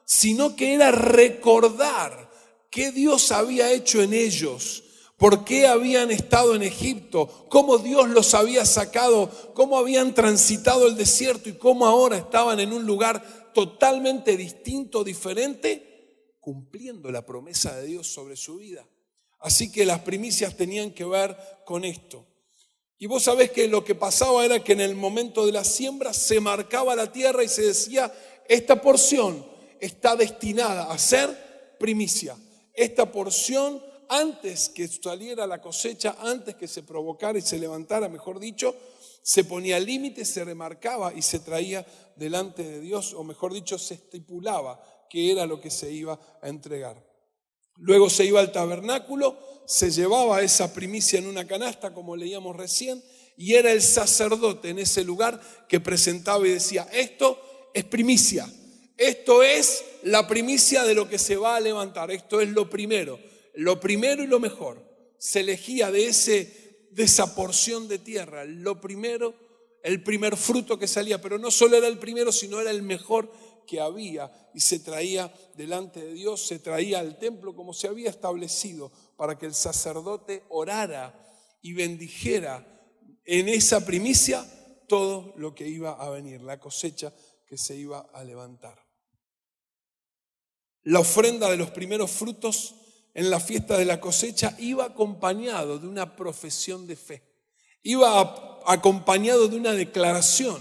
sino 0.04 0.56
que 0.56 0.74
era 0.74 0.90
recordar 0.90 2.27
qué 2.70 2.92
Dios 2.92 3.32
había 3.32 3.72
hecho 3.72 4.02
en 4.02 4.12
ellos, 4.12 4.84
por 5.16 5.44
qué 5.44 5.66
habían 5.66 6.10
estado 6.10 6.54
en 6.54 6.62
Egipto, 6.62 7.46
cómo 7.48 7.78
Dios 7.78 8.08
los 8.08 8.34
había 8.34 8.64
sacado, 8.64 9.30
cómo 9.54 9.76
habían 9.78 10.14
transitado 10.14 10.86
el 10.86 10.96
desierto 10.96 11.48
y 11.48 11.54
cómo 11.54 11.86
ahora 11.86 12.16
estaban 12.16 12.60
en 12.60 12.72
un 12.72 12.86
lugar 12.86 13.52
totalmente 13.52 14.36
distinto, 14.36 15.02
diferente, 15.02 16.36
cumpliendo 16.38 17.10
la 17.10 17.26
promesa 17.26 17.76
de 17.76 17.86
Dios 17.86 18.06
sobre 18.06 18.36
su 18.36 18.56
vida. 18.58 18.86
Así 19.40 19.72
que 19.72 19.84
las 19.84 20.00
primicias 20.00 20.56
tenían 20.56 20.92
que 20.92 21.04
ver 21.04 21.36
con 21.64 21.84
esto. 21.84 22.24
Y 22.96 23.06
vos 23.06 23.24
sabés 23.24 23.50
que 23.50 23.68
lo 23.68 23.84
que 23.84 23.94
pasaba 23.94 24.44
era 24.44 24.62
que 24.62 24.72
en 24.72 24.80
el 24.80 24.94
momento 24.94 25.46
de 25.46 25.52
la 25.52 25.64
siembra 25.64 26.12
se 26.12 26.40
marcaba 26.40 26.96
la 26.96 27.12
tierra 27.12 27.44
y 27.44 27.48
se 27.48 27.62
decía, 27.62 28.12
esta 28.48 28.80
porción 28.80 29.46
está 29.80 30.16
destinada 30.16 30.92
a 30.92 30.98
ser 30.98 31.76
primicia. 31.78 32.36
Esta 32.78 33.10
porción 33.10 33.82
antes 34.08 34.68
que 34.68 34.86
saliera 34.86 35.48
la 35.48 35.60
cosecha, 35.60 36.14
antes 36.20 36.54
que 36.54 36.68
se 36.68 36.84
provocara 36.84 37.36
y 37.36 37.42
se 37.42 37.58
levantara, 37.58 38.08
mejor 38.08 38.38
dicho, 38.38 38.72
se 39.20 39.42
ponía 39.42 39.80
límite, 39.80 40.24
se 40.24 40.44
remarcaba 40.44 41.12
y 41.12 41.22
se 41.22 41.40
traía 41.40 41.84
delante 42.14 42.62
de 42.62 42.80
Dios, 42.80 43.14
o 43.14 43.24
mejor 43.24 43.52
dicho, 43.52 43.80
se 43.80 43.94
estipulaba 43.94 44.80
que 45.10 45.32
era 45.32 45.44
lo 45.44 45.60
que 45.60 45.70
se 45.70 45.90
iba 45.90 46.20
a 46.40 46.48
entregar. 46.48 47.04
Luego 47.78 48.08
se 48.08 48.26
iba 48.26 48.38
al 48.38 48.52
tabernáculo, 48.52 49.36
se 49.66 49.90
llevaba 49.90 50.40
esa 50.42 50.72
primicia 50.72 51.18
en 51.18 51.26
una 51.26 51.48
canasta, 51.48 51.92
como 51.92 52.14
leíamos 52.14 52.54
recién, 52.54 53.02
y 53.36 53.54
era 53.54 53.72
el 53.72 53.82
sacerdote 53.82 54.68
en 54.68 54.78
ese 54.78 55.02
lugar 55.02 55.40
que 55.68 55.80
presentaba 55.80 56.46
y 56.46 56.52
decía, 56.52 56.88
esto 56.92 57.40
es 57.74 57.82
primicia, 57.82 58.48
esto 58.96 59.42
es 59.42 59.84
la 60.08 60.26
primicia 60.26 60.84
de 60.84 60.94
lo 60.94 61.08
que 61.08 61.18
se 61.18 61.36
va 61.36 61.56
a 61.56 61.60
levantar, 61.60 62.10
esto 62.10 62.40
es 62.40 62.48
lo 62.48 62.68
primero 62.68 63.18
lo 63.58 63.80
primero 63.80 64.22
y 64.22 64.26
lo 64.28 64.38
mejor. 64.38 64.86
Se 65.18 65.40
elegía 65.40 65.90
de, 65.90 66.06
ese, 66.06 66.88
de 66.92 67.02
esa 67.02 67.34
porción 67.34 67.88
de 67.88 67.98
tierra, 67.98 68.44
lo 68.44 68.80
primero, 68.80 69.34
el 69.82 70.02
primer 70.04 70.36
fruto 70.36 70.78
que 70.78 70.86
salía, 70.86 71.20
pero 71.20 71.38
no 71.38 71.50
solo 71.50 71.76
era 71.76 71.88
el 71.88 71.98
primero, 71.98 72.30
sino 72.30 72.60
era 72.60 72.70
el 72.70 72.82
mejor 72.82 73.32
que 73.66 73.80
había 73.80 74.30
y 74.54 74.60
se 74.60 74.78
traía 74.78 75.32
delante 75.56 76.04
de 76.04 76.12
Dios, 76.12 76.46
se 76.46 76.60
traía 76.60 77.00
al 77.00 77.18
templo 77.18 77.54
como 77.54 77.74
se 77.74 77.88
había 77.88 78.10
establecido 78.10 78.92
para 79.16 79.36
que 79.36 79.46
el 79.46 79.54
sacerdote 79.54 80.44
orara 80.50 81.20
y 81.60 81.72
bendijera 81.72 82.64
en 83.24 83.48
esa 83.48 83.84
primicia 83.84 84.46
todo 84.88 85.34
lo 85.36 85.52
que 85.54 85.66
iba 85.66 85.92
a 85.92 86.08
venir, 86.10 86.42
la 86.42 86.60
cosecha 86.60 87.12
que 87.44 87.58
se 87.58 87.74
iba 87.74 88.08
a 88.12 88.22
levantar. 88.22 88.87
La 90.88 91.00
ofrenda 91.00 91.50
de 91.50 91.58
los 91.58 91.70
primeros 91.70 92.10
frutos 92.10 92.74
en 93.12 93.28
la 93.28 93.40
fiesta 93.40 93.76
de 93.76 93.84
la 93.84 94.00
cosecha 94.00 94.56
iba 94.58 94.86
acompañado 94.86 95.78
de 95.78 95.86
una 95.86 96.16
profesión 96.16 96.86
de 96.86 96.96
fe, 96.96 97.22
iba 97.82 98.58
acompañado 98.66 99.48
de 99.48 99.56
una 99.56 99.74
declaración. 99.74 100.58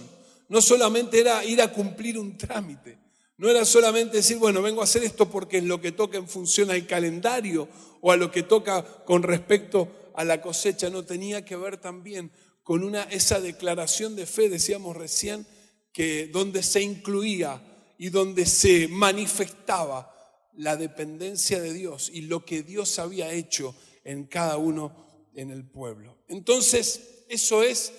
No 0.49 0.61
solamente 0.61 1.21
era 1.21 1.45
ir 1.45 1.61
a 1.61 1.71
cumplir 1.71 2.19
un 2.19 2.37
trámite, 2.37 2.99
no 3.37 3.49
era 3.49 3.63
solamente 3.63 4.17
decir, 4.17 4.35
bueno, 4.35 4.61
vengo 4.61 4.81
a 4.81 4.83
hacer 4.83 5.01
esto 5.05 5.29
porque 5.29 5.59
es 5.59 5.63
lo 5.63 5.79
que 5.79 5.93
toca 5.93 6.17
en 6.17 6.27
función 6.27 6.71
al 6.71 6.85
calendario 6.85 7.69
o 8.01 8.11
a 8.11 8.17
lo 8.17 8.29
que 8.29 8.43
toca 8.43 8.83
con 9.05 9.23
respecto 9.23 10.11
a 10.13 10.25
la 10.25 10.41
cosecha, 10.41 10.89
no 10.89 11.05
tenía 11.05 11.45
que 11.45 11.55
ver 11.55 11.77
también 11.77 12.33
con 12.63 12.83
una, 12.83 13.03
esa 13.03 13.39
declaración 13.39 14.17
de 14.17 14.25
fe, 14.25 14.49
decíamos 14.49 14.97
recién, 14.97 15.47
que 15.93 16.27
donde 16.27 16.63
se 16.63 16.81
incluía 16.81 17.61
y 17.97 18.09
donde 18.09 18.45
se 18.45 18.89
manifestaba 18.89 20.15
la 20.57 20.75
dependencia 20.75 21.61
de 21.61 21.71
Dios 21.71 22.09
y 22.11 22.21
lo 22.21 22.43
que 22.43 22.63
Dios 22.63 22.99
había 22.99 23.31
hecho 23.31 23.75
en 24.03 24.25
cada 24.25 24.57
uno 24.57 24.91
en 25.35 25.51
el 25.51 25.63
pueblo. 25.63 26.17
Entonces, 26.27 27.25
eso 27.29 27.63
es 27.63 27.93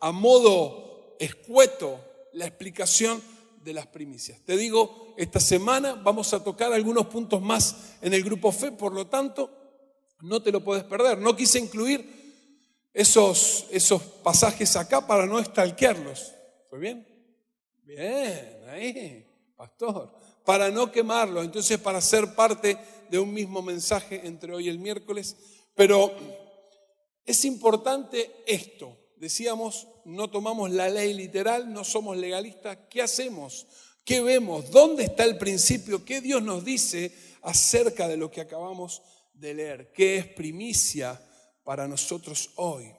a 0.00 0.12
modo 0.12 1.16
escueto 1.20 2.00
la 2.32 2.46
explicación 2.46 3.22
de 3.62 3.74
las 3.74 3.86
primicias. 3.86 4.40
Te 4.44 4.56
digo, 4.56 5.14
esta 5.16 5.38
semana 5.38 5.94
vamos 5.94 6.34
a 6.34 6.42
tocar 6.42 6.72
algunos 6.72 7.06
puntos 7.06 7.40
más 7.40 7.94
en 8.02 8.12
el 8.12 8.24
grupo 8.24 8.50
fe, 8.50 8.72
por 8.72 8.92
lo 8.92 9.06
tanto, 9.06 9.50
no 10.22 10.42
te 10.42 10.50
lo 10.50 10.64
puedes 10.64 10.84
perder. 10.84 11.18
No 11.18 11.36
quise 11.36 11.60
incluir 11.60 12.88
esos, 12.92 13.66
esos 13.70 14.02
pasajes 14.02 14.74
acá 14.74 15.06
para 15.06 15.26
no 15.26 15.38
estalquearlos. 15.38 16.32
¿Fue 16.68 16.78
bien? 16.80 17.06
Bien, 17.84 18.64
ahí, 18.68 19.26
pastor 19.56 20.19
para 20.50 20.68
no 20.68 20.90
quemarlo, 20.90 21.44
entonces 21.44 21.78
para 21.78 22.00
ser 22.00 22.34
parte 22.34 22.76
de 23.08 23.20
un 23.20 23.32
mismo 23.32 23.62
mensaje 23.62 24.22
entre 24.24 24.52
hoy 24.52 24.66
y 24.66 24.68
el 24.68 24.80
miércoles. 24.80 25.36
Pero 25.76 26.12
es 27.24 27.44
importante 27.44 28.42
esto. 28.48 28.98
Decíamos, 29.16 29.86
no 30.04 30.28
tomamos 30.28 30.72
la 30.72 30.88
ley 30.88 31.14
literal, 31.14 31.72
no 31.72 31.84
somos 31.84 32.16
legalistas. 32.16 32.78
¿Qué 32.90 33.00
hacemos? 33.00 33.64
¿Qué 34.04 34.22
vemos? 34.22 34.72
¿Dónde 34.72 35.04
está 35.04 35.22
el 35.22 35.38
principio? 35.38 36.04
¿Qué 36.04 36.20
Dios 36.20 36.42
nos 36.42 36.64
dice 36.64 37.14
acerca 37.42 38.08
de 38.08 38.16
lo 38.16 38.28
que 38.28 38.40
acabamos 38.40 39.02
de 39.34 39.54
leer? 39.54 39.92
¿Qué 39.92 40.16
es 40.16 40.26
primicia 40.26 41.24
para 41.62 41.86
nosotros 41.86 42.50
hoy? 42.56 42.92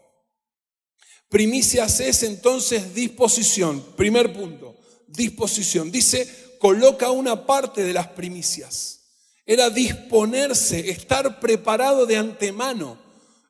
Primicias 1.27 1.99
es 1.99 2.23
entonces 2.23 2.95
disposición. 2.95 3.83
Primer 3.97 4.31
punto, 4.31 4.77
disposición. 5.05 5.91
Dice, 5.91 6.40
coloca 6.61 7.09
una 7.09 7.47
parte 7.47 7.83
de 7.83 7.91
las 7.91 8.07
primicias. 8.09 8.99
Era 9.47 9.71
disponerse, 9.71 10.91
estar 10.91 11.39
preparado 11.39 12.05
de 12.05 12.17
antemano. 12.17 12.99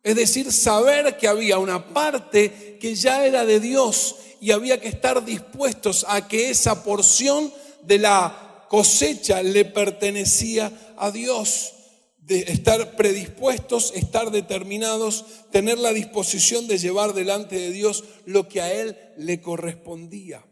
Es 0.01 0.15
decir, 0.15 0.51
saber 0.53 1.18
que 1.18 1.27
había 1.27 1.60
una 1.60 1.94
parte 1.94 2.77
que 2.80 2.96
ya 2.96 3.25
era 3.25 3.46
de 3.46 3.60
Dios 3.60 4.15
y 4.39 4.51
había 4.51 4.80
que 4.80 4.88
estar 4.88 5.25
dispuestos 5.25 6.06
a 6.08 6.25
que 6.30 6.50
esa 6.50 6.86
porción 6.86 7.51
de 7.84 8.00
la 8.00 8.65
cosecha 8.70 9.44
le 9.44 9.65
pertenecía 9.65 10.72
a 10.98 11.12
Dios. 11.12 11.74
De 12.18 12.39
estar 12.48 12.96
predispuestos, 12.96 13.91
estar 13.94 14.32
determinados, 14.32 15.25
tener 15.51 15.77
la 15.80 15.91
disposición 15.91 16.65
de 16.68 16.77
llevar 16.77 17.13
delante 17.13 17.58
de 17.58 17.72
Dios 17.72 18.06
lo 18.25 18.48
que 18.48 18.62
a 18.62 18.72
Él 18.72 18.98
le 19.18 19.41
correspondía. 19.41 20.46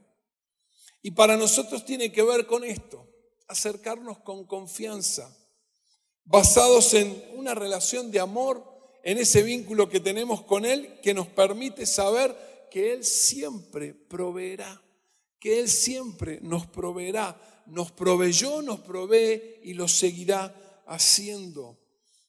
Y 1.01 1.11
para 1.11 1.37
nosotros 1.37 1.85
tiene 1.85 2.11
que 2.11 2.23
ver 2.23 2.45
con 2.45 2.63
esto, 2.63 3.07
acercarnos 3.47 4.19
con 4.19 4.45
confianza, 4.45 5.35
basados 6.25 6.93
en 6.93 7.23
una 7.35 7.55
relación 7.55 8.11
de 8.11 8.19
amor, 8.19 8.63
en 9.03 9.17
ese 9.17 9.43
vínculo 9.43 9.89
que 9.89 9.99
tenemos 9.99 10.43
con 10.43 10.65
Él, 10.65 10.99
que 11.01 11.13
nos 11.13 11.27
permite 11.27 11.85
saber 11.85 12.67
que 12.69 12.93
Él 12.93 13.03
siempre 13.03 13.93
proveerá, 13.93 14.81
que 15.39 15.59
Él 15.59 15.69
siempre 15.69 16.39
nos 16.41 16.67
proveerá, 16.67 17.39
nos 17.65 17.91
proveyó, 17.91 18.61
nos 18.61 18.81
provee 18.81 19.59
y 19.63 19.73
lo 19.73 19.87
seguirá 19.87 20.83
haciendo. 20.85 21.79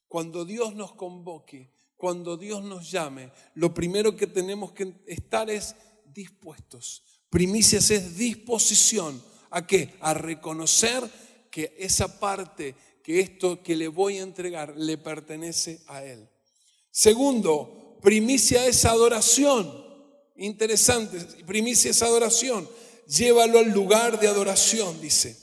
Cuando 0.07 0.45
Dios 0.45 0.75
nos 0.75 0.95
convoque, 0.95 1.73
cuando 1.97 2.37
Dios 2.37 2.63
nos 2.63 2.91
llame, 2.91 3.33
lo 3.55 3.75
primero 3.75 4.17
que 4.17 4.27
tenemos 4.27 4.73
que 4.73 4.95
estar 5.07 5.51
es 5.51 5.75
dispuestos. 6.05 7.20
Primicias 7.31 7.91
es 7.91 8.17
disposición. 8.17 9.23
¿A 9.51 9.67
qué? 9.67 9.95
A 10.01 10.15
reconocer 10.15 11.03
que 11.51 11.75
esa 11.79 12.21
parte, 12.21 12.75
que 13.03 13.21
esto 13.21 13.63
que 13.63 13.77
le 13.77 13.89
voy 13.89 14.19
a 14.19 14.23
entregar, 14.23 14.75
le 14.77 14.99
pertenece 14.99 15.81
a 15.87 16.05
Él. 16.05 16.29
Segundo, 16.91 17.99
primicia 18.03 18.67
es 18.67 18.85
adoración. 18.85 19.89
Interesante, 20.37 21.19
primicia 21.45 21.91
es 21.91 22.03
adoración. 22.03 22.69
Llévalo 23.07 23.59
al 23.59 23.71
lugar 23.71 24.21
de 24.21 24.29
adoración, 24.29 25.01
dice. 25.01 25.37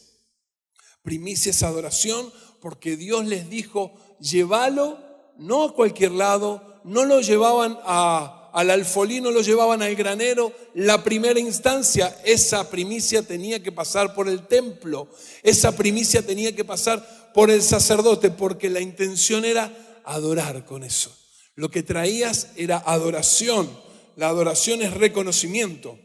Primicia 1.01 1.51
es 1.51 1.63
adoración 1.63 2.32
porque 2.62 2.98
Dios 2.98 3.25
les 3.25 3.50
dijo, 3.50 3.94
llévalo 4.20 5.00
no 5.38 5.63
a 5.63 5.74
cualquier 5.74 6.12
lado, 6.12 6.82
no 6.84 7.06
lo 7.06 7.22
llevaban 7.22 7.77
a, 7.84 8.47
al 8.58 8.72
alfolí, 8.72 9.22
no 9.22 9.30
lo 9.30 9.42
llevaban 9.42 9.84
al 9.84 9.96
granero. 9.96 10.52
La 10.74 11.04
primera 11.04 11.40
instancia, 11.40 12.20
esa 12.26 12.72
primicia 12.72 13.22
tenía 13.22 13.62
que 13.62 13.72
pasar 13.72 14.16
por 14.16 14.28
el 14.28 14.48
templo, 14.48 15.10
esa 15.44 15.78
primicia 15.78 16.26
tenía 16.26 16.56
que 16.56 16.66
pasar 16.66 17.32
por 17.36 17.52
el 17.52 17.62
sacerdote, 17.62 18.32
porque 18.32 18.72
la 18.72 18.80
intención 18.80 19.46
era 19.46 20.02
adorar 20.06 20.66
con 20.66 20.84
eso. 20.84 21.16
Lo 21.54 21.70
que 21.70 21.84
traías 21.84 22.48
era 22.56 22.82
adoración. 22.84 23.70
La 24.16 24.30
adoración 24.30 24.82
es 24.82 24.92
reconocimiento 24.92 26.00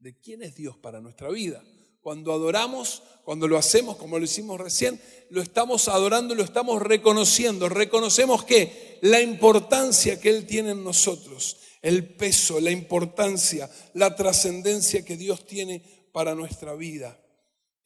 de 0.00 0.18
quién 0.18 0.42
es 0.42 0.54
Dios 0.54 0.78
para 0.78 1.02
nuestra 1.02 1.28
vida. 1.28 1.62
Cuando 2.00 2.32
adoramos, 2.32 3.02
cuando 3.22 3.46
lo 3.48 3.58
hacemos 3.58 3.96
como 3.96 4.18
lo 4.18 4.24
hicimos 4.24 4.58
recién, 4.58 4.98
lo 5.28 5.42
estamos 5.42 5.88
adorando, 5.88 6.34
lo 6.34 6.42
estamos 6.42 6.80
reconociendo. 6.80 7.68
Reconocemos 7.68 8.44
que 8.44 8.98
la 9.02 9.20
importancia 9.20 10.18
que 10.18 10.30
Él 10.30 10.46
tiene 10.46 10.70
en 10.70 10.82
nosotros, 10.82 11.58
el 11.82 12.14
peso, 12.14 12.60
la 12.60 12.70
importancia, 12.70 13.70
la 13.94 14.14
trascendencia 14.16 15.04
que 15.04 15.16
Dios 15.16 15.46
tiene 15.46 15.82
para 16.12 16.34
nuestra 16.34 16.74
vida. 16.74 17.18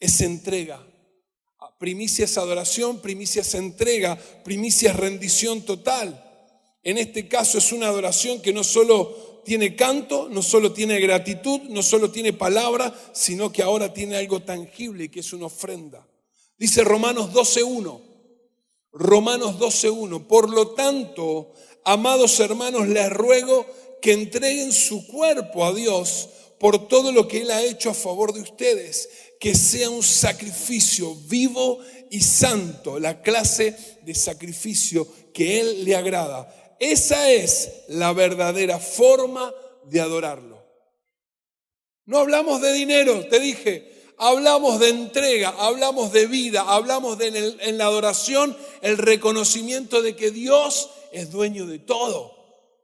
Es 0.01 0.21
entrega. 0.21 0.85
Primicia 1.79 2.27
es 2.27 2.39
adoración, 2.39 3.01
primicia 3.01 3.43
es 3.43 3.55
entrega, 3.55 4.17
primicia 4.45 4.91
es 4.91 4.97
rendición 4.97 5.63
total. 5.63 6.29
En 6.85 6.99
este 6.99 7.29
caso 7.29 7.59
es 7.59 7.73
una 7.73 7.89
adoración 7.89 8.41
que 8.41 8.53
no 8.53 8.65
solo 8.65 9.41
tiene 9.45 9.75
canto, 9.75 10.29
no 10.29 10.43
solo 10.43 10.73
tiene 10.73 11.01
gratitud, 11.01 11.61
no 11.69 11.83
solo 11.83 12.11
tiene 12.11 12.33
palabra, 12.33 12.95
sino 13.13 13.53
que 13.53 13.63
ahora 13.63 13.93
tiene 13.93 14.17
algo 14.17 14.43
tangible 14.43 15.11
que 15.11 15.21
es 15.21 15.33
una 15.33 15.47
ofrenda. 15.47 16.07
Dice 16.57 16.85
Romanos 16.85 17.33
12.1, 17.33 18.01
Romanos 18.93 19.59
12.1, 19.59 20.27
por 20.27 20.51
lo 20.51 20.69
tanto, 20.69 21.53
amados 21.85 22.39
hermanos, 22.41 22.87
les 22.87 23.11
ruego 23.11 23.67
que 24.03 24.13
entreguen 24.13 24.73
su 24.73 25.07
cuerpo 25.07 25.65
a 25.65 25.73
Dios 25.73 26.29
por 26.59 26.89
todo 26.89 27.11
lo 27.13 27.27
que 27.27 27.41
Él 27.43 27.51
ha 27.51 27.63
hecho 27.63 27.91
a 27.91 27.95
favor 27.95 28.35
de 28.35 28.41
ustedes, 28.41 29.09
que 29.41 29.55
sea 29.55 29.89
un 29.89 30.03
sacrificio 30.03 31.15
vivo 31.29 31.79
y 32.11 32.21
santo, 32.21 32.99
la 32.99 33.23
clase 33.23 33.75
de 34.03 34.15
sacrificio 34.15 35.09
que 35.33 35.61
Él 35.61 35.85
le 35.85 35.97
agrada. 35.97 36.77
Esa 36.79 37.31
es 37.31 37.85
la 37.89 38.13
verdadera 38.13 38.79
forma 38.79 39.55
de 39.85 40.01
adorarlo. 40.01 40.63
No 42.05 42.19
hablamos 42.19 42.61
de 42.61 42.73
dinero, 42.73 43.27
te 43.29 43.39
dije, 43.39 44.13
hablamos 44.19 44.81
de 44.81 44.89
entrega, 44.89 45.55
hablamos 45.59 46.13
de 46.13 46.27
vida, 46.27 46.63
hablamos 46.63 47.19
de 47.19 47.57
en, 47.61 47.79
la 47.79 47.87
adoración 47.87 48.57
el 48.83 48.99
reconocimiento 48.99 50.03
de 50.03 50.17
que 50.17 50.33
Dios 50.33 50.91
es 51.13 51.31
dueño 51.31 51.67
de 51.67 51.79
todo 51.79 52.32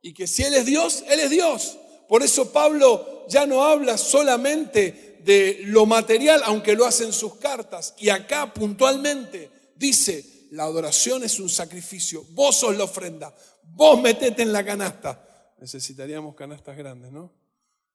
y 0.03 0.13
que 0.13 0.27
si 0.27 0.43
Él 0.43 0.55
es 0.55 0.67
Dios, 0.67 1.05
Él 1.09 1.21
es 1.21 1.31
Dios. 1.31 1.79
Por 2.09 2.23
eso 2.23 2.53
Pablo 2.53 3.27
ya 3.29 3.47
no 3.47 3.65
habla 3.65 3.99
solamente 3.99 5.21
de 5.25 5.61
lo 5.65 5.85
material, 5.87 6.43
aunque 6.45 6.75
lo 6.75 6.87
hace 6.87 7.05
en 7.05 7.13
sus 7.13 7.35
cartas. 7.35 7.95
Y 7.99 8.09
acá 8.09 8.53
puntualmente 8.55 9.51
dice, 9.77 10.49
la 10.51 10.65
adoración 10.65 11.25
es 11.25 11.39
un 11.39 11.51
sacrificio, 11.51 12.25
vos 12.31 12.57
sos 12.57 12.77
la 12.77 12.85
ofrenda, 12.85 13.35
Vos 13.75 14.01
metete 14.01 14.43
en 14.43 14.53
la 14.53 14.65
canasta. 14.65 15.55
Necesitaríamos 15.59 16.35
canastas 16.35 16.77
grandes, 16.77 17.13
¿no? 17.13 17.33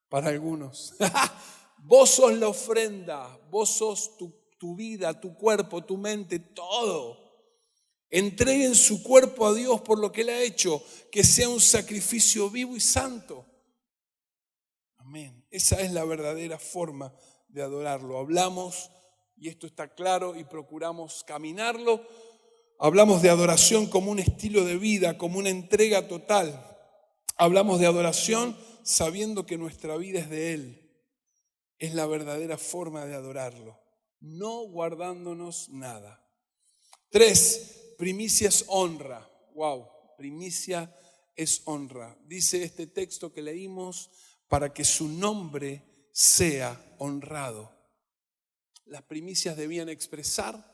Para 0.08 0.28
algunos. 0.28 0.94
vos 1.78 2.10
sos 2.10 2.32
la 2.38 2.48
ofrenda, 2.48 3.38
vos 3.50 3.70
sos 3.70 4.16
tu, 4.16 4.34
tu 4.58 4.74
vida, 4.74 5.18
tu 5.18 5.34
cuerpo, 5.34 5.84
tu 5.84 5.96
mente, 5.96 6.38
todo. 6.38 7.23
Entreguen 8.16 8.74
su 8.74 9.02
cuerpo 9.02 9.46
a 9.46 9.54
Dios 9.54 9.80
por 9.80 9.98
lo 9.98 10.12
que 10.12 10.20
Él 10.20 10.28
ha 10.28 10.42
hecho, 10.42 10.82
que 11.10 11.24
sea 11.24 11.48
un 11.48 11.60
sacrificio 11.60 12.48
vivo 12.50 12.76
y 12.76 12.80
santo. 12.80 13.44
Amén. 14.98 15.46
Esa 15.50 15.80
es 15.80 15.92
la 15.92 16.04
verdadera 16.04 16.58
forma 16.58 17.12
de 17.48 17.62
adorarlo. 17.62 18.18
Hablamos, 18.18 18.90
y 19.36 19.48
esto 19.48 19.66
está 19.66 19.94
claro, 19.94 20.36
y 20.36 20.44
procuramos 20.44 21.24
caminarlo 21.24 22.06
Hablamos 22.78 23.22
de 23.22 23.30
adoración 23.30 23.86
como 23.86 24.10
un 24.10 24.18
estilo 24.18 24.64
de 24.64 24.76
vida, 24.76 25.16
como 25.16 25.38
una 25.38 25.48
entrega 25.48 26.08
total. 26.08 26.76
Hablamos 27.36 27.78
de 27.80 27.86
adoración 27.86 28.56
sabiendo 28.82 29.46
que 29.46 29.56
nuestra 29.56 29.96
vida 29.96 30.20
es 30.20 30.28
de 30.28 30.54
Él. 30.54 30.90
Es 31.78 31.94
la 31.94 32.06
verdadera 32.06 32.58
forma 32.58 33.06
de 33.06 33.14
adorarlo, 33.14 33.80
no 34.20 34.62
guardándonos 34.62 35.68
nada. 35.70 36.24
Tres, 37.10 37.83
primicia 37.96 38.48
es 38.48 38.64
honra. 38.68 39.28
Wow, 39.54 39.88
primicia 40.16 40.94
es 41.36 41.62
honra. 41.64 42.16
Dice 42.26 42.62
este 42.62 42.86
texto 42.86 43.32
que 43.32 43.42
leímos 43.42 44.10
para 44.48 44.72
que 44.72 44.84
su 44.84 45.08
nombre 45.08 46.08
sea 46.12 46.96
honrado. 46.98 47.72
Las 48.86 49.02
primicias 49.02 49.56
debían 49.56 49.88
expresar 49.88 50.72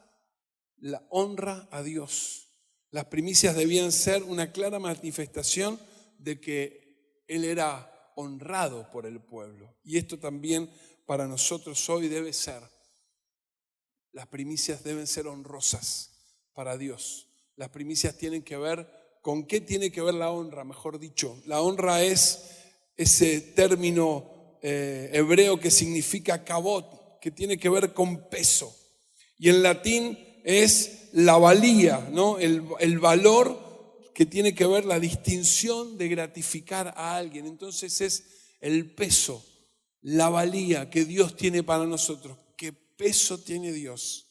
la 0.79 1.07
honra 1.11 1.69
a 1.71 1.83
Dios. 1.83 2.49
Las 2.91 3.07
primicias 3.07 3.55
debían 3.55 3.93
ser 3.93 4.23
una 4.25 4.53
clara 4.53 4.79
manifestación 4.79 5.81
de 6.19 6.41
que 6.41 7.25
Él 7.29 7.45
era 7.45 8.13
honrado 8.17 8.91
por 8.91 9.07
el 9.07 9.21
pueblo. 9.21 9.79
Y 9.85 9.97
esto 9.97 10.19
también 10.19 10.71
para 11.07 11.27
nosotros 11.27 11.89
hoy 11.89 12.09
debe 12.09 12.33
ser. 12.33 12.63
Las 14.13 14.27
primicias 14.27 14.83
deben 14.83 15.07
ser 15.07 15.29
honrosas 15.29 16.20
para 16.55 16.77
Dios. 16.77 17.29
Las 17.57 17.69
primicias 17.69 18.17
tienen 18.17 18.43
que 18.43 18.57
ver 18.57 18.89
con 19.23 19.45
qué 19.45 19.61
tiene 19.61 19.91
que 19.91 20.01
ver 20.01 20.15
la 20.15 20.31
honra, 20.31 20.65
mejor 20.65 20.99
dicho. 20.99 21.41
La 21.47 21.61
honra 21.61 22.03
es 22.03 22.51
ese 22.97 23.41
término 23.41 24.59
eh, 24.63 25.11
hebreo 25.13 25.59
que 25.59 25.71
significa 25.71 26.45
cabot, 26.45 27.19
que 27.21 27.31
tiene 27.31 27.59
que 27.59 27.69
ver 27.69 27.93
con 27.93 28.29
peso. 28.29 28.75
Y 29.39 29.49
en 29.49 29.63
latín 29.63 30.19
es 30.45 31.09
la 31.13 31.37
valía, 31.37 32.09
¿no? 32.13 32.39
El, 32.39 32.65
el, 32.79 32.99
valor 32.99 34.11
que 34.15 34.27
tiene 34.27 34.55
que 34.55 34.67
ver 34.67 34.85
la 34.85 35.01
distinción 35.01 35.99
de 35.99 36.09
gratificar 36.09 36.95
a 36.97 37.17
alguien. 37.17 37.47
Entonces 37.47 38.01
es 38.01 38.25
el 38.61 38.95
peso, 38.95 39.45
la 40.03 40.29
valía 40.29 40.91
que 40.91 41.05
Dios 41.05 41.37
tiene 41.37 41.63
para 41.63 41.85
nosotros. 41.85 42.39
¿Qué 42.57 42.73
peso 42.73 43.39
tiene 43.39 43.73
Dios 43.73 44.30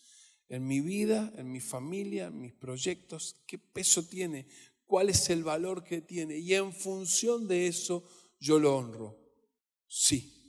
en 0.50 0.68
mi 0.68 0.82
vida, 0.82 1.32
en 1.38 1.52
mi 1.52 1.62
familia, 1.62 2.28
en 2.28 2.42
mis 2.42 2.54
proyectos? 2.54 3.38
¿Qué 3.48 3.58
peso 3.58 4.04
tiene? 4.04 4.48
¿Cuál 4.86 5.10
es 5.10 5.30
el 5.30 5.44
valor 5.44 5.84
que 5.84 6.02
tiene? 6.02 6.38
Y 6.38 6.56
en 6.56 6.74
función 6.74 7.48
de 7.48 7.68
eso 7.68 8.04
yo 8.40 8.60
lo 8.60 8.76
honro. 8.76 9.18
Sí, 9.88 10.40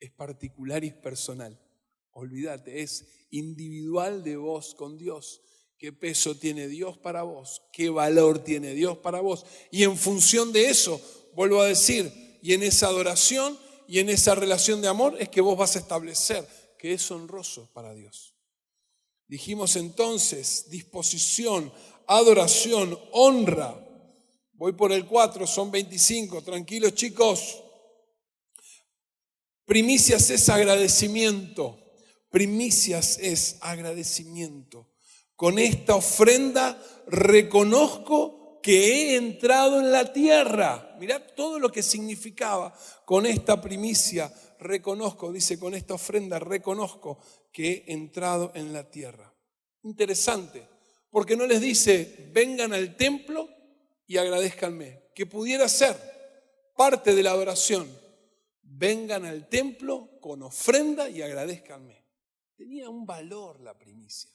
es 0.00 0.10
particular 0.12 0.84
y 0.84 0.88
es 0.88 0.94
personal. 0.94 1.60
Olvídate, 2.12 2.82
es 2.82 3.06
individual 3.30 4.24
de 4.24 4.36
vos 4.36 4.74
con 4.74 4.96
Dios. 4.96 5.42
qué 5.76 5.92
peso 5.92 6.34
tiene 6.34 6.66
Dios 6.66 6.98
para 6.98 7.22
vos, 7.22 7.62
qué 7.72 7.88
valor 7.88 8.40
tiene 8.42 8.74
Dios 8.74 8.98
para 8.98 9.20
vos. 9.20 9.46
Y 9.70 9.84
en 9.84 9.96
función 9.96 10.52
de 10.52 10.68
eso, 10.68 11.00
vuelvo 11.36 11.60
a 11.60 11.68
decir, 11.68 12.12
y 12.42 12.52
en 12.52 12.64
esa 12.64 12.88
adoración 12.88 13.56
y 13.86 14.00
en 14.00 14.08
esa 14.08 14.34
relación 14.34 14.82
de 14.82 14.88
amor 14.88 15.16
es 15.20 15.28
que 15.28 15.40
vos 15.40 15.56
vas 15.56 15.76
a 15.76 15.78
establecer 15.78 16.46
que 16.78 16.92
es 16.92 17.10
honroso 17.10 17.70
para 17.72 17.94
Dios. 17.94 18.34
Dijimos 19.28 19.76
entonces 19.76 20.70
disposición, 20.70 21.70
adoración, 22.06 22.98
honra. 23.12 23.78
Voy 24.54 24.72
por 24.72 24.90
el 24.90 25.06
4, 25.06 25.46
son 25.46 25.70
25, 25.70 26.42
tranquilos 26.42 26.94
chicos. 26.94 27.62
Primicias 29.66 30.30
es 30.30 30.48
agradecimiento, 30.48 31.78
primicias 32.30 33.18
es 33.18 33.58
agradecimiento. 33.60 34.88
Con 35.36 35.58
esta 35.58 35.94
ofrenda 35.94 36.82
reconozco 37.06 38.60
que 38.62 39.12
he 39.12 39.16
entrado 39.16 39.78
en 39.78 39.92
la 39.92 40.10
tierra. 40.12 40.96
Mirad 40.98 41.22
todo 41.36 41.58
lo 41.58 41.70
que 41.70 41.82
significaba 41.82 42.74
con 43.04 43.26
esta 43.26 43.60
primicia. 43.60 44.32
Reconozco, 44.58 45.30
dice, 45.32 45.58
con 45.58 45.74
esta 45.74 45.94
ofrenda 45.94 46.38
reconozco 46.38 47.18
que 47.52 47.84
he 47.86 47.92
entrado 47.92 48.52
en 48.54 48.72
la 48.72 48.90
tierra. 48.90 49.34
Interesante, 49.82 50.66
porque 51.10 51.36
no 51.36 51.46
les 51.46 51.60
dice, 51.60 52.30
vengan 52.32 52.72
al 52.72 52.96
templo 52.96 53.48
y 54.06 54.16
agradezcanme, 54.16 55.02
que 55.14 55.26
pudiera 55.26 55.68
ser 55.68 55.96
parte 56.76 57.14
de 57.14 57.22
la 57.22 57.32
adoración. 57.32 57.88
Vengan 58.62 59.24
al 59.24 59.48
templo 59.48 60.20
con 60.20 60.42
ofrenda 60.42 61.08
y 61.08 61.22
agradezcanme. 61.22 62.04
Tenía 62.54 62.88
un 62.88 63.06
valor 63.06 63.60
la 63.60 63.76
primicia, 63.78 64.30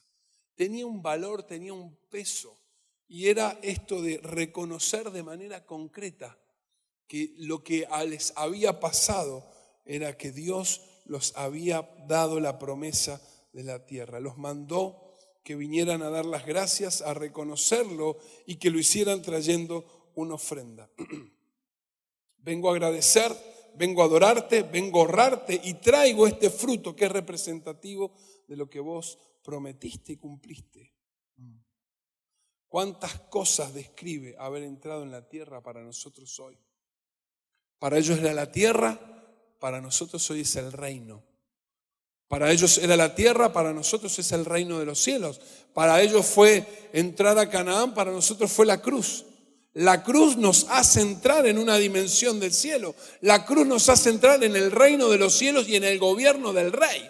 tenía 0.56 0.86
un 0.86 1.02
valor, 1.02 1.44
tenía 1.44 1.74
un 1.74 1.96
peso. 2.10 2.60
Y 3.08 3.28
era 3.28 3.60
esto 3.62 4.02
de 4.02 4.18
reconocer 4.18 5.12
de 5.12 5.24
manera 5.24 5.66
concreta 5.66 6.40
que 7.08 7.34
lo 7.38 7.64
que 7.64 7.88
les 8.08 8.34
había 8.36 8.80
pasado 8.80 9.46
era 9.86 10.18
que 10.18 10.32
Dios 10.32 10.82
los 11.06 11.36
había 11.36 11.90
dado 12.08 12.40
la 12.40 12.60
promesa 12.60 13.22
de 13.52 13.64
la 13.64 13.86
tierra. 13.86 14.20
Los 14.20 14.38
mandó 14.38 15.14
que 15.44 15.56
vinieran 15.56 16.02
a 16.02 16.10
dar 16.10 16.26
las 16.26 16.46
gracias, 16.46 17.02
a 17.02 17.14
reconocerlo 17.14 18.18
y 18.46 18.56
que 18.56 18.70
lo 18.70 18.80
hicieran 18.80 19.22
trayendo 19.22 20.12
una 20.16 20.36
ofrenda. 20.36 20.90
vengo 22.38 22.70
a 22.70 22.74
agradecer, 22.74 23.32
vengo 23.76 24.02
a 24.02 24.06
adorarte, 24.06 24.64
vengo 24.64 25.00
a 25.00 25.04
honrarte 25.04 25.60
y 25.64 25.76
traigo 25.76 26.28
este 26.28 26.50
fruto 26.50 26.96
que 26.96 27.06
es 27.06 27.12
representativo 27.12 28.14
de 28.48 28.56
lo 28.56 28.70
que 28.70 28.80
vos 28.80 29.18
prometiste 29.44 30.14
y 30.14 30.18
cumpliste. 30.18 30.94
¿Cuántas 32.68 33.20
cosas 33.30 33.72
describe 33.74 34.36
haber 34.40 34.64
entrado 34.64 35.04
en 35.04 35.12
la 35.12 35.28
tierra 35.28 35.62
para 35.62 35.84
nosotros 35.84 36.40
hoy? 36.40 36.58
Para 37.78 38.00
ellos 38.00 38.18
era 38.18 38.34
la 38.34 38.52
tierra, 38.52 39.23
para 39.64 39.80
nosotros 39.80 40.30
hoy 40.30 40.42
es 40.42 40.58
el 40.58 40.74
reino. 40.74 41.24
Para 42.28 42.52
ellos 42.52 42.78
era 42.80 42.98
la 42.98 43.16
tierra, 43.16 43.54
para 43.54 43.72
nosotros 43.72 44.20
es 44.20 44.34
el 44.34 44.44
reino 44.44 44.78
de 44.78 44.86
los 44.86 45.02
cielos. 45.02 45.40
Para 45.74 46.02
ellos 46.02 46.26
fue 46.26 46.90
entrar 46.92 47.40
a 47.40 47.50
Canaán, 47.50 47.94
para 47.94 48.12
nosotros 48.12 48.52
fue 48.52 48.66
la 48.66 48.82
cruz. 48.82 49.24
La 49.72 50.04
cruz 50.04 50.36
nos 50.36 50.66
hace 50.68 51.00
entrar 51.00 51.46
en 51.46 51.58
una 51.58 51.78
dimensión 51.78 52.42
del 52.42 52.52
cielo. 52.52 52.94
La 53.22 53.46
cruz 53.46 53.66
nos 53.66 53.88
hace 53.88 54.10
entrar 54.10 54.44
en 54.44 54.58
el 54.58 54.70
reino 54.70 55.08
de 55.08 55.18
los 55.18 55.34
cielos 55.34 55.70
y 55.70 55.78
en 55.78 55.86
el 55.86 55.98
gobierno 55.98 56.52
del 56.52 56.74
rey. 56.74 57.10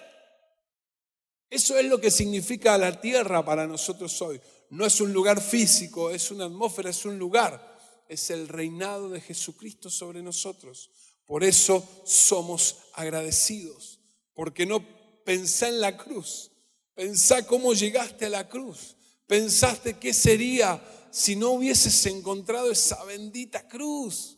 Eso 1.49 1.75
es 1.79 1.85
lo 1.87 1.99
que 1.99 2.11
significa 2.11 2.77
la 2.77 3.01
tierra 3.01 3.43
para 3.43 3.65
nosotros 3.65 4.21
hoy. 4.21 4.39
No 4.69 4.85
es 4.85 5.01
un 5.01 5.11
lugar 5.11 5.41
físico, 5.41 6.11
es 6.11 6.29
una 6.29 6.45
atmósfera, 6.45 6.91
es 6.91 7.03
un 7.03 7.17
lugar. 7.17 7.75
Es 8.07 8.29
el 8.29 8.47
reinado 8.47 9.09
de 9.09 9.21
Jesucristo 9.21 9.89
sobre 9.89 10.21
nosotros. 10.21 10.91
Por 11.25 11.43
eso 11.43 11.87
somos 12.05 12.77
agradecidos, 12.93 13.99
porque 14.33 14.65
no 14.65 14.85
pensá 15.23 15.67
en 15.69 15.81
la 15.81 15.97
cruz, 15.97 16.51
pensá 16.93 17.45
cómo 17.45 17.73
llegaste 17.73 18.25
a 18.25 18.29
la 18.29 18.49
cruz, 18.49 18.95
pensaste 19.27 19.97
qué 19.97 20.13
sería 20.13 20.83
si 21.11 21.35
no 21.35 21.51
hubieses 21.51 22.05
encontrado 22.05 22.71
esa 22.71 23.03
bendita 23.05 23.67
cruz. 23.67 24.37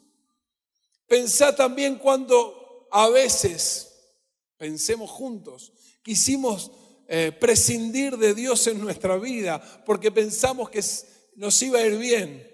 Pensá 1.08 1.56
también 1.56 1.98
cuando 1.98 2.88
a 2.92 3.10
veces, 3.10 3.94
pensemos 4.58 5.10
juntos, 5.10 5.74
quisimos 6.04 6.72
eh, 7.08 7.32
prescindir 7.32 8.18
de 8.18 8.34
Dios 8.34 8.66
en 8.68 8.80
nuestra 8.82 9.18
vida 9.18 9.62
porque 9.86 10.12
pensamos 10.12 10.70
que 10.70 10.84
nos 11.36 11.62
iba 11.62 11.80
a 11.80 11.86
ir 11.86 11.98
bien. 11.98 12.52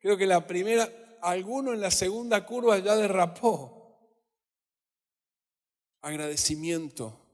Creo 0.00 0.16
que 0.16 0.26
la 0.26 0.46
primera, 0.46 0.90
alguno 1.22 1.72
en 1.72 1.80
la 1.80 1.90
segunda 1.90 2.44
curva 2.46 2.78
ya 2.78 2.96
derrapó. 2.96 3.98
Agradecimiento 6.00 7.28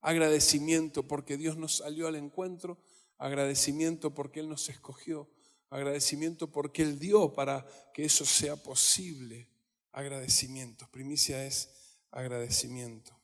agradecimiento 0.00 1.06
porque 1.06 1.36
Dios 1.36 1.56
nos 1.56 1.76
salió 1.76 2.06
al 2.06 2.16
encuentro, 2.16 2.78
agradecimiento 3.18 4.14
porque 4.14 4.40
Él 4.40 4.48
nos 4.48 4.68
escogió, 4.68 5.28
agradecimiento 5.70 6.50
porque 6.50 6.82
Él 6.82 6.98
dio 6.98 7.32
para 7.32 7.66
que 7.92 8.04
eso 8.04 8.24
sea 8.24 8.56
posible. 8.56 9.48
Agradecimiento. 9.92 10.88
Primicia 10.90 11.44
es 11.44 11.70
agradecimiento. 12.10 13.18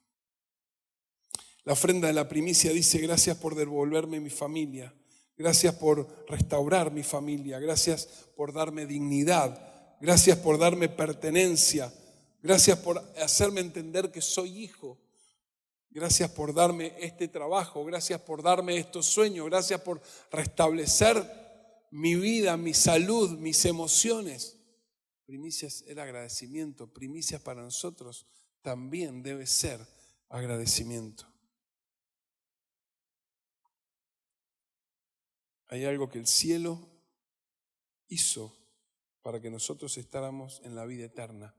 La 1.62 1.72
ofrenda 1.72 2.09
de 2.09 2.14
la 2.14 2.29
primicia 2.29 2.72
dice, 2.72 2.98
gracias 2.98 3.38
por 3.38 3.55
devolverme 3.55 4.20
mi 4.20 4.31
familia, 4.31 4.94
gracias 5.37 5.74
por 5.77 6.27
restaurar 6.29 6.90
mi 6.90 7.03
familia, 7.03 7.59
gracias 7.59 8.07
por 8.37 8.53
darme 8.53 8.85
dignidad, 8.87 9.74
gracias 10.05 10.37
por 10.37 10.59
darme 10.59 10.90
pertenencia, 10.90 11.90
gracias 12.43 12.79
por 12.79 12.99
hacerme 13.17 13.62
entender 13.62 14.12
que 14.12 14.21
soy 14.21 14.64
hijo, 14.64 14.99
Gracias 15.95 16.29
por 16.33 16.53
darme 16.53 16.93
este 16.99 17.29
trabajo, 17.29 17.85
gracias 17.85 18.21
por 18.21 18.43
darme 18.43 18.77
estos 18.77 19.07
sueños, 19.07 19.47
gracias 19.47 19.81
por 19.81 20.03
restablecer 20.33 21.25
mi 21.93 22.17
vida, 22.17 22.57
mi 22.57 22.75
salud, 22.75 23.38
mis 23.38 23.64
emociones. 23.64 24.59
Primicias 25.25 25.85
el 25.87 26.01
agradecimiento, 26.01 26.93
primicias 26.93 27.40
para 27.40 27.62
nosotros 27.62 28.27
también 28.61 29.23
debe 29.23 29.47
ser 29.47 29.87
agradecimiento. 30.31 31.33
Hay 35.69 35.85
algo 35.85 36.09
que 36.09 36.19
el 36.19 36.27
cielo 36.27 36.88
hizo 38.09 38.63
para 39.25 39.41
que 39.41 39.49
nosotros 39.49 39.97
estáramos 39.97 40.61
en 40.65 40.75
la 40.75 40.85
vida 40.85 41.07
eterna. 41.07 41.57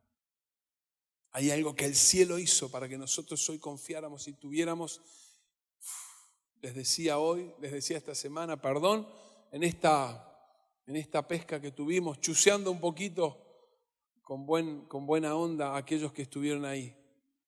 Hay 1.32 1.50
algo 1.50 1.76
que 1.76 1.86
el 1.86 1.96
cielo 1.96 2.38
hizo 2.38 2.70
para 2.70 2.88
que 2.88 2.96
nosotros 2.96 3.50
hoy 3.50 3.58
confiáramos 3.58 4.28
y 4.28 4.34
tuviéramos, 4.34 5.02
les 6.62 6.76
decía 6.76 7.18
hoy, 7.18 7.56
les 7.60 7.72
decía 7.72 7.98
esta 7.98 8.14
semana, 8.14 8.62
perdón, 8.62 9.10
en 9.52 9.64
esta, 9.64 10.32
en 10.86 10.96
esta 10.96 11.28
pesca 11.28 11.60
que 11.60 11.72
tuvimos, 11.72 12.22
chuceando 12.22 12.70
un 12.70 12.80
poquito 12.80 13.36
con, 14.22 14.46
buen, 14.46 14.86
con 14.86 15.08
buena 15.08 15.36
onda 15.36 15.74
a 15.74 15.78
aquellos 15.78 16.14
que 16.14 16.22
estuvieron 16.22 16.66
ahí. 16.66 16.96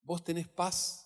¿Vos 0.02 0.24
tenés 0.24 0.48
paz? 0.48 1.06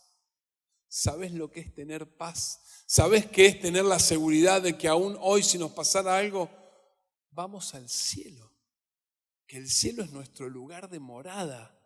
¿Sabés 0.88 1.34
lo 1.34 1.52
que 1.52 1.60
es 1.60 1.74
tener 1.74 2.15
paz? 2.15 2.86
¿Sabés 2.86 3.26
qué 3.26 3.47
es 3.47 3.60
tener 3.60 3.84
la 3.84 4.00
seguridad 4.00 4.62
de 4.62 4.78
que 4.78 4.88
aún 4.88 5.17
hoy 5.19 5.43
si 5.43 5.58
nos 5.58 5.71
pasara 5.71 6.17
algo, 6.17 6.50
vamos 7.32 7.76
al 7.76 7.89
cielo? 7.89 8.50
Que 9.51 9.57
el 9.57 9.69
cielo 9.69 10.01
es 10.01 10.13
nuestro 10.13 10.47
lugar 10.47 10.89
de 10.89 11.01
morada 11.01 11.77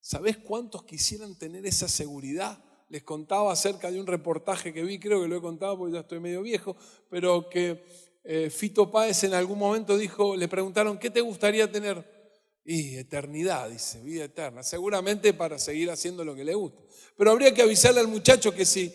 ¿Sabés 0.00 0.36
cuántos 0.36 0.84
quisieran 0.84 1.36
tener 1.36 1.66
esa 1.66 1.88
seguridad? 1.88 2.62
Les 2.88 3.02
contaba 3.02 3.52
acerca 3.52 3.90
de 3.90 3.98
un 3.98 4.06
reportaje 4.06 4.72
que 4.72 4.84
vi, 4.84 5.00
creo 5.00 5.20
que 5.20 5.26
lo 5.26 5.36
he 5.36 5.40
contado 5.40 5.76
porque 5.76 5.94
ya 5.94 6.00
estoy 6.00 6.20
medio 6.20 6.42
viejo, 6.42 6.76
pero 7.10 7.48
que 7.48 7.84
eh, 8.22 8.50
Fito 8.50 8.88
Páez 8.88 9.24
en 9.24 9.34
algún 9.34 9.58
momento 9.58 9.98
dijo, 9.98 10.36
le 10.36 10.46
preguntaron, 10.46 10.96
¿qué 10.96 11.10
te 11.10 11.20
gustaría 11.20 11.70
tener? 11.70 12.04
Y 12.64 12.94
eternidad, 12.94 13.68
dice, 13.68 14.00
vida 14.00 14.22
eterna, 14.22 14.62
seguramente 14.62 15.34
para 15.34 15.58
seguir 15.58 15.90
haciendo 15.90 16.24
lo 16.24 16.36
que 16.36 16.44
le 16.44 16.54
gusta. 16.54 16.80
Pero 17.16 17.32
habría 17.32 17.52
que 17.52 17.62
avisarle 17.62 17.98
al 17.98 18.06
muchacho 18.06 18.54
que 18.54 18.64
si 18.64 18.94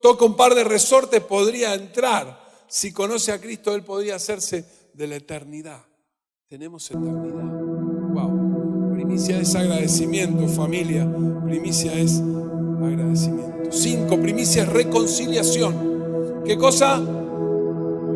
toca 0.00 0.24
un 0.24 0.36
par 0.36 0.54
de 0.54 0.62
resortes 0.62 1.20
podría 1.20 1.74
entrar. 1.74 2.64
Si 2.68 2.92
conoce 2.92 3.32
a 3.32 3.40
Cristo, 3.40 3.74
él 3.74 3.82
podría 3.82 4.14
hacerse 4.14 4.64
de 4.94 5.06
la 5.08 5.16
eternidad. 5.16 5.87
Tenemos 6.48 6.90
eternidad. 6.90 7.44
Primicia 8.94 9.38
es 9.38 9.54
agradecimiento, 9.54 10.48
familia. 10.48 11.06
Primicia 11.44 11.92
es 11.92 12.20
agradecimiento. 12.20 13.70
Cinco, 13.70 14.18
primicia 14.18 14.62
es 14.62 14.68
reconciliación. 14.70 16.42
¿Qué 16.46 16.56
cosa? 16.56 17.02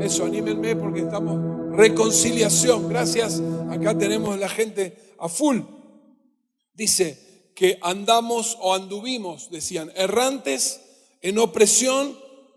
Eso, 0.00 0.24
anímenme 0.24 0.74
porque 0.76 1.00
estamos. 1.00 1.76
Reconciliación. 1.76 2.88
Gracias. 2.88 3.42
Acá 3.68 3.98
tenemos 3.98 4.38
la 4.38 4.48
gente 4.48 4.96
a 5.18 5.28
full. 5.28 5.58
Dice 6.72 7.52
que 7.54 7.78
andamos 7.82 8.56
o 8.62 8.72
anduvimos, 8.72 9.50
decían, 9.50 9.92
errantes, 9.94 10.80
en 11.20 11.38
opresión, 11.38 12.16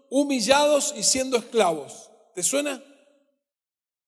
humillados 0.09 0.95
y 0.97 1.03
siendo 1.03 1.35
esclavos. 1.35 2.09
¿Te 2.33 2.43
suena? 2.43 2.81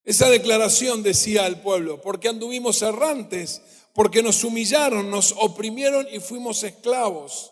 Esa 0.08 0.30
declaración 0.30 1.04
decía 1.04 1.44
al 1.44 1.60
pueblo, 1.60 2.00
porque 2.00 2.30
anduvimos 2.30 2.82
errantes, 2.82 3.62
porque 3.94 4.24
nos 4.24 4.42
humillaron, 4.46 5.12
nos 5.12 5.36
oprimieron 5.38 6.08
y 6.10 6.22
fuimos 6.22 6.64
esclavos. 6.64 7.52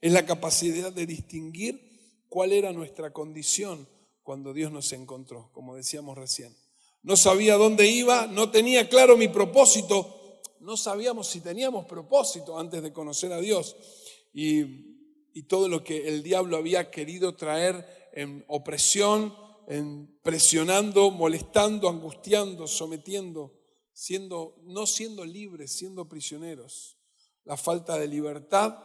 Es 0.00 0.10
la 0.10 0.24
capacidad 0.24 0.90
de 0.90 1.04
distinguir 1.04 2.24
cuál 2.30 2.52
era 2.52 2.72
nuestra 2.72 3.12
condición 3.12 3.86
cuando 4.22 4.54
Dios 4.54 4.72
nos 4.72 4.90
encontró, 4.94 5.50
como 5.52 5.76
decíamos 5.76 6.16
recién. 6.16 6.56
No 7.02 7.18
sabía 7.18 7.56
dónde 7.56 7.86
iba, 7.88 8.26
no 8.28 8.50
tenía 8.50 8.88
claro 8.88 9.18
mi 9.18 9.28
propósito, 9.28 10.40
no 10.60 10.78
sabíamos 10.78 11.26
si 11.26 11.42
teníamos 11.42 11.84
propósito 11.84 12.58
antes 12.58 12.82
de 12.82 12.94
conocer 12.94 13.30
a 13.34 13.42
Dios. 13.42 13.76
Y, 14.32 14.88
todo 15.48 15.68
lo 15.68 15.84
que 15.84 16.08
el 16.08 16.22
diablo 16.22 16.56
había 16.56 16.90
querido 16.90 17.34
traer 17.34 18.10
en 18.14 18.42
opresión, 18.48 19.34
en 19.70 20.18
presionando, 20.24 21.12
molestando, 21.12 21.88
angustiando, 21.88 22.66
sometiendo, 22.66 23.56
siendo, 23.92 24.56
no 24.64 24.84
siendo 24.84 25.24
libres, 25.24 25.70
siendo 25.70 26.08
prisioneros. 26.08 26.98
La 27.44 27.56
falta 27.56 27.96
de 27.96 28.08
libertad 28.08 28.76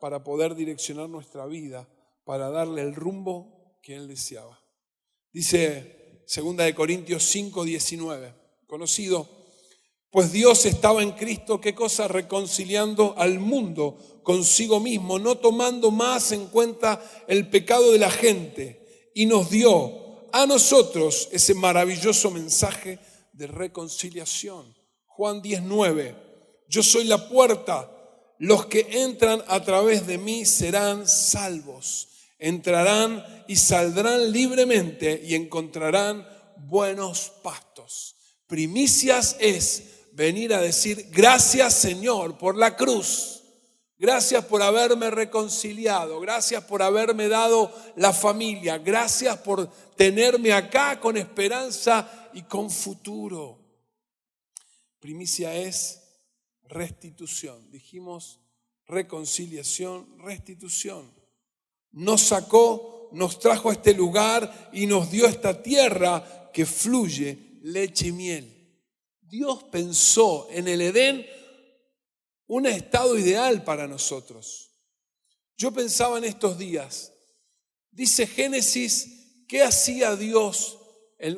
para 0.00 0.22
poder 0.22 0.54
direccionar 0.54 1.08
nuestra 1.08 1.44
vida, 1.46 1.88
para 2.24 2.50
darle 2.50 2.82
el 2.82 2.94
rumbo 2.94 3.80
que 3.82 3.96
Él 3.96 4.06
deseaba. 4.06 4.62
Dice 5.32 6.24
2 6.32 6.56
de 6.56 6.72
Corintios 6.72 7.24
5, 7.24 7.64
19, 7.64 8.32
conocido, 8.68 9.28
pues 10.08 10.30
Dios 10.30 10.66
estaba 10.66 11.02
en 11.02 11.12
Cristo, 11.12 11.60
¿qué 11.60 11.74
cosa? 11.74 12.06
Reconciliando 12.06 13.14
al 13.18 13.40
mundo 13.40 13.98
consigo 14.22 14.78
mismo, 14.78 15.18
no 15.18 15.38
tomando 15.38 15.90
más 15.90 16.30
en 16.30 16.46
cuenta 16.46 17.02
el 17.26 17.50
pecado 17.50 17.90
de 17.90 17.98
la 17.98 18.10
gente, 18.10 19.10
y 19.14 19.26
nos 19.26 19.50
dio 19.50 20.06
a 20.32 20.46
nosotros 20.46 21.28
ese 21.32 21.54
maravilloso 21.54 22.30
mensaje 22.30 22.98
de 23.32 23.46
reconciliación. 23.46 24.74
Juan 25.06 25.42
19, 25.42 26.14
yo 26.68 26.82
soy 26.82 27.04
la 27.04 27.28
puerta, 27.28 27.90
los 28.38 28.66
que 28.66 28.86
entran 28.90 29.42
a 29.48 29.62
través 29.62 30.06
de 30.06 30.18
mí 30.18 30.44
serán 30.44 31.08
salvos 31.08 32.08
entrarán 32.38 33.24
y 33.48 33.56
saldrán 33.56 34.30
libremente 34.32 35.20
y 35.24 35.34
encontrarán 35.34 36.26
buenos 36.56 37.32
pastos. 37.42 38.14
Primicias 38.46 39.36
es 39.40 39.82
venir 40.12 40.54
a 40.54 40.60
decir, 40.60 41.08
gracias 41.10 41.74
Señor 41.74 42.38
por 42.38 42.56
la 42.56 42.76
cruz. 42.76 43.37
Gracias 43.98 44.44
por 44.44 44.62
haberme 44.62 45.10
reconciliado, 45.10 46.20
gracias 46.20 46.62
por 46.64 46.82
haberme 46.82 47.28
dado 47.28 47.72
la 47.96 48.12
familia, 48.12 48.78
gracias 48.78 49.36
por 49.38 49.68
tenerme 49.96 50.52
acá 50.52 51.00
con 51.00 51.16
esperanza 51.16 52.30
y 52.32 52.42
con 52.42 52.70
futuro. 52.70 53.58
Primicia 55.00 55.54
es 55.54 56.00
restitución. 56.68 57.70
Dijimos 57.70 58.40
reconciliación, 58.86 60.06
restitución 60.18 61.18
nos 61.92 62.22
sacó, 62.22 63.08
nos 63.12 63.38
trajo 63.38 63.70
a 63.70 63.72
este 63.72 63.94
lugar 63.94 64.70
y 64.72 64.86
nos 64.86 65.10
dio 65.10 65.26
esta 65.26 65.62
tierra 65.62 66.50
que 66.52 66.66
fluye 66.66 67.58
leche 67.62 68.08
y 68.08 68.12
miel. 68.12 68.54
Dios 69.22 69.64
pensó 69.64 70.48
en 70.50 70.68
el 70.68 70.80
Edén 70.80 71.26
un 72.48 72.66
estado 72.66 73.16
ideal 73.16 73.62
para 73.62 73.86
nosotros. 73.86 74.70
Yo 75.56 75.70
pensaba 75.70 76.18
en 76.18 76.24
estos 76.24 76.58
días, 76.58 77.12
dice 77.90 78.26
Génesis, 78.26 79.44
¿qué 79.46 79.62
hacía 79.62 80.16
Dios 80.16 80.78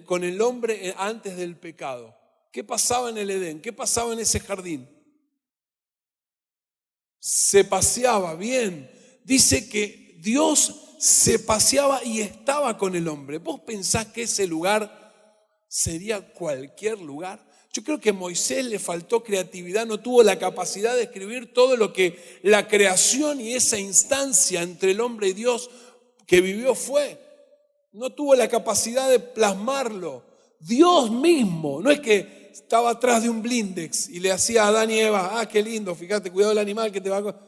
con 0.07 0.25
el 0.25 0.41
hombre 0.41 0.95
antes 0.97 1.37
del 1.37 1.59
pecado? 1.59 2.17
¿Qué 2.53 2.65
pasaba 2.65 3.11
en 3.11 3.19
el 3.19 3.31
Edén? 3.31 3.61
¿Qué 3.61 3.73
pasaba 3.73 4.13
en 4.13 4.21
ese 4.21 4.41
jardín? 4.41 4.89
Se 7.19 7.65
paseaba 7.65 8.35
bien. 8.35 8.91
Dice 9.25 9.69
que 9.69 10.17
Dios 10.21 10.97
se 10.99 11.39
paseaba 11.39 12.05
y 12.05 12.21
estaba 12.21 12.77
con 12.77 12.95
el 12.95 13.09
hombre. 13.09 13.39
¿Vos 13.39 13.61
pensás 13.61 14.07
que 14.07 14.23
ese 14.23 14.47
lugar 14.47 15.65
sería 15.69 16.33
cualquier 16.33 16.99
lugar? 17.01 17.50
Yo 17.73 17.85
creo 17.85 18.01
que 18.01 18.11
a 18.11 18.15
Moisés 18.15 18.65
le 18.65 18.81
faltó 18.81 19.23
creatividad, 19.23 19.87
no 19.87 20.01
tuvo 20.01 20.25
la 20.25 20.39
capacidad 20.39 20.97
de 20.97 21.05
escribir 21.05 21.53
todo 21.53 21.77
lo 21.77 21.93
que 21.93 22.41
la 22.43 22.67
creación 22.67 23.41
y 23.41 23.55
esa 23.55 23.79
instancia 23.79 24.63
entre 24.63 24.91
el 24.91 25.01
hombre 25.01 25.29
y 25.29 25.35
Dios 25.35 25.71
que 26.27 26.41
vivió 26.41 26.75
fue. 26.75 27.21
No 27.93 28.11
tuvo 28.11 28.35
la 28.35 28.49
capacidad 28.49 29.09
de 29.09 29.21
plasmarlo. 29.21 30.25
Dios 30.59 31.13
mismo, 31.13 31.81
no 31.81 31.93
es 31.93 32.01
que 32.01 32.51
estaba 32.53 32.91
atrás 32.91 33.23
de 33.23 33.31
un 33.31 33.41
blindex 33.41 34.09
y 34.09 34.19
le 34.19 34.33
hacía 34.33 34.65
a 34.65 34.69
Adán 34.69 34.91
y 34.91 34.99
Eva, 34.99 35.39
ah, 35.39 35.47
qué 35.47 35.63
lindo, 35.63 35.95
fíjate, 35.95 36.33
cuidado 36.33 36.51
del 36.51 36.59
animal 36.59 36.91
que 36.91 37.01
te 37.01 37.09
va 37.09 37.19
a... 37.19 37.41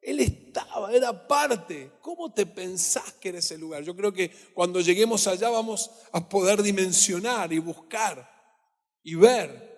Él 0.00 0.20
estaba, 0.20 0.92
era 0.92 1.26
parte. 1.26 1.92
¿Cómo 2.00 2.32
te 2.32 2.46
pensás 2.46 3.14
que 3.14 3.30
era 3.30 3.38
ese 3.38 3.58
lugar? 3.58 3.82
Yo 3.82 3.96
creo 3.96 4.12
que 4.12 4.30
cuando 4.52 4.80
lleguemos 4.80 5.26
allá 5.26 5.48
vamos 5.48 5.90
a 6.12 6.28
poder 6.28 6.62
dimensionar 6.62 7.52
y 7.52 7.58
buscar 7.58 8.33
y 9.04 9.14
ver. 9.14 9.72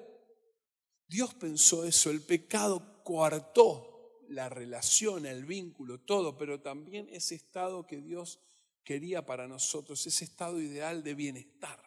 Dios 1.09 1.35
pensó 1.35 1.85
eso, 1.85 2.11
el 2.11 2.23
pecado 2.23 3.03
coartó 3.05 4.25
la 4.29 4.49
relación, 4.49 5.27
el 5.27 5.45
vínculo, 5.45 6.01
todo, 6.01 6.37
pero 6.37 6.61
también 6.61 7.09
ese 7.11 7.35
estado 7.35 7.87
que 7.87 8.01
Dios 8.01 8.41
quería 8.83 9.27
para 9.27 9.47
nosotros, 9.47 10.07
ese 10.07 10.25
estado 10.25 10.61
ideal 10.61 11.05
de 11.05 11.15
bienestar, 11.15 11.81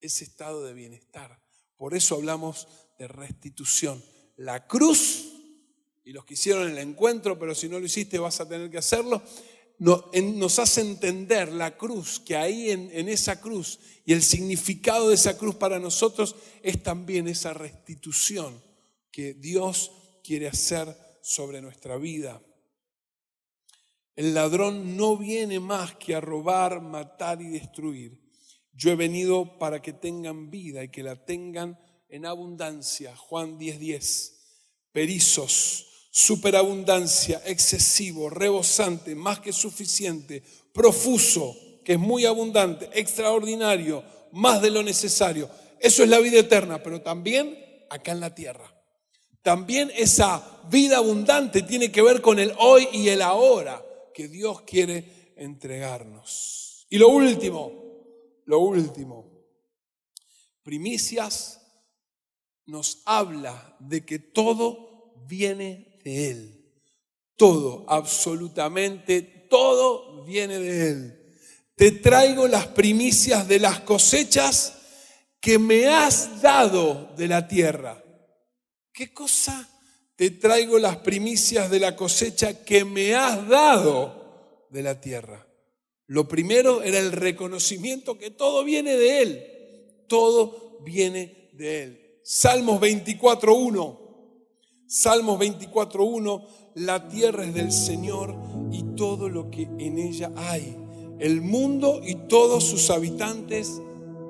ese 0.00 0.24
estado 0.24 0.64
de 0.64 0.74
bienestar. 0.74 1.42
Por 1.76 1.94
eso 1.94 2.16
hablamos 2.16 2.68
de 2.98 3.08
restitución. 3.08 4.02
La 4.36 4.66
cruz 4.66 5.30
y 6.04 6.12
los 6.12 6.24
que 6.24 6.34
hicieron 6.34 6.70
el 6.70 6.78
encuentro, 6.78 7.38
pero 7.38 7.54
si 7.54 7.68
no 7.68 7.78
lo 7.78 7.86
hiciste 7.86 8.18
vas 8.18 8.40
a 8.40 8.48
tener 8.48 8.70
que 8.70 8.78
hacerlo, 8.78 9.22
nos 9.78 10.58
hace 10.58 10.80
entender 10.80 11.52
la 11.52 11.76
cruz, 11.76 12.20
que 12.20 12.36
ahí 12.36 12.70
en, 12.70 13.08
esa 13.08 13.40
cruz 13.40 13.80
y 14.04 14.12
el 14.12 14.22
significado 14.22 15.08
de 15.08 15.14
esa 15.14 15.36
cruz 15.36 15.56
para 15.56 15.78
nosotros 15.78 16.36
es 16.62 16.82
también 16.82 17.28
esa 17.28 17.54
restitución 17.54 18.62
que 19.10 19.34
Dios 19.34 19.92
quiere 20.22 20.48
hacer 20.48 20.96
sobre 21.22 21.60
nuestra 21.60 21.96
vida. 21.96 22.40
El 24.16 24.34
ladrón 24.34 24.96
no 24.96 25.16
viene 25.16 25.58
más 25.58 25.96
que 25.96 26.14
a 26.14 26.20
robar, 26.20 26.80
matar 26.80 27.42
y 27.42 27.48
destruir. 27.48 28.20
Yo 28.72 28.90
he 28.90 28.96
venido 28.96 29.58
para 29.58 29.82
que 29.82 29.92
tengan 29.92 30.50
vida 30.50 30.84
y 30.84 30.88
que 30.88 31.02
la 31.02 31.24
tengan 31.24 31.78
en 32.08 32.26
abundancia. 32.26 33.16
Juan 33.16 33.58
10:10. 33.58 33.78
10. 33.78 34.40
Perizos 34.92 35.93
superabundancia, 36.16 37.42
excesivo, 37.44 38.30
rebosante, 38.30 39.16
más 39.16 39.40
que 39.40 39.52
suficiente, 39.52 40.44
profuso, 40.72 41.56
que 41.84 41.94
es 41.94 41.98
muy 41.98 42.24
abundante, 42.24 42.88
extraordinario, 42.92 44.04
más 44.30 44.62
de 44.62 44.70
lo 44.70 44.84
necesario. 44.84 45.50
Eso 45.80 46.04
es 46.04 46.08
la 46.08 46.20
vida 46.20 46.38
eterna, 46.38 46.80
pero 46.80 47.02
también 47.02 47.58
acá 47.90 48.12
en 48.12 48.20
la 48.20 48.32
tierra. 48.32 48.72
También 49.42 49.90
esa 49.92 50.62
vida 50.70 50.98
abundante 50.98 51.62
tiene 51.62 51.90
que 51.90 52.00
ver 52.00 52.22
con 52.22 52.38
el 52.38 52.52
hoy 52.60 52.86
y 52.92 53.08
el 53.08 53.20
ahora 53.20 53.84
que 54.14 54.28
Dios 54.28 54.62
quiere 54.62 55.32
entregarnos. 55.36 56.86
Y 56.90 56.98
lo 56.98 57.08
último, 57.08 57.72
lo 58.44 58.60
último, 58.60 59.32
primicias 60.62 61.60
nos 62.66 63.02
habla 63.04 63.76
de 63.80 64.06
que 64.06 64.20
todo 64.20 65.16
viene 65.26 65.93
de 66.04 66.30
Él. 66.30 66.64
Todo, 67.36 67.84
absolutamente 67.88 69.22
todo 69.50 70.22
viene 70.24 70.58
de 70.58 70.90
Él. 70.90 71.20
Te 71.74 71.90
traigo 71.90 72.46
las 72.46 72.68
primicias 72.68 73.48
de 73.48 73.58
las 73.58 73.80
cosechas 73.80 74.74
que 75.40 75.58
me 75.58 75.86
has 75.88 76.40
dado 76.40 77.12
de 77.16 77.26
la 77.26 77.48
tierra. 77.48 78.02
¿Qué 78.92 79.12
cosa? 79.12 79.68
Te 80.16 80.30
traigo 80.30 80.78
las 80.78 80.98
primicias 80.98 81.68
de 81.70 81.80
la 81.80 81.96
cosecha 81.96 82.64
que 82.64 82.84
me 82.84 83.14
has 83.14 83.48
dado 83.48 84.68
de 84.70 84.82
la 84.82 85.00
tierra. 85.00 85.46
Lo 86.06 86.28
primero 86.28 86.82
era 86.82 86.98
el 86.98 87.10
reconocimiento 87.10 88.16
que 88.16 88.30
todo 88.30 88.62
viene 88.62 88.96
de 88.96 89.22
Él. 89.22 90.04
Todo 90.06 90.78
viene 90.84 91.50
de 91.54 91.82
Él. 91.82 92.20
Salmos 92.22 92.80
24.1. 92.80 94.03
Salmos 94.96 95.40
24.1, 95.40 96.42
la 96.76 97.08
tierra 97.08 97.44
es 97.44 97.52
del 97.52 97.72
Señor 97.72 98.32
y 98.70 98.94
todo 98.94 99.28
lo 99.28 99.50
que 99.50 99.62
en 99.62 99.98
ella 99.98 100.30
hay. 100.36 100.76
El 101.18 101.40
mundo 101.40 102.00
y 102.00 102.14
todos 102.14 102.62
sus 102.62 102.90
habitantes 102.90 103.82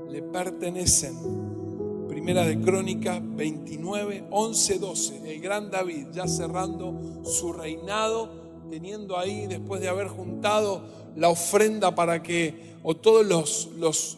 le 0.08 0.22
pertenecen. 0.22 2.06
Primera 2.08 2.46
de 2.46 2.58
Crónica 2.62 3.20
29, 3.22 4.28
11, 4.30 4.78
12. 4.78 5.34
El 5.34 5.40
gran 5.42 5.70
David, 5.70 6.06
ya 6.14 6.26
cerrando 6.26 6.98
su 7.24 7.52
reinado, 7.52 8.30
teniendo 8.70 9.18
ahí, 9.18 9.46
después 9.46 9.82
de 9.82 9.88
haber 9.88 10.08
juntado 10.08 10.80
la 11.14 11.28
ofrenda 11.28 11.94
para 11.94 12.22
que, 12.22 12.78
o 12.82 12.96
todos 12.96 13.26
los, 13.26 13.68
los 13.76 14.16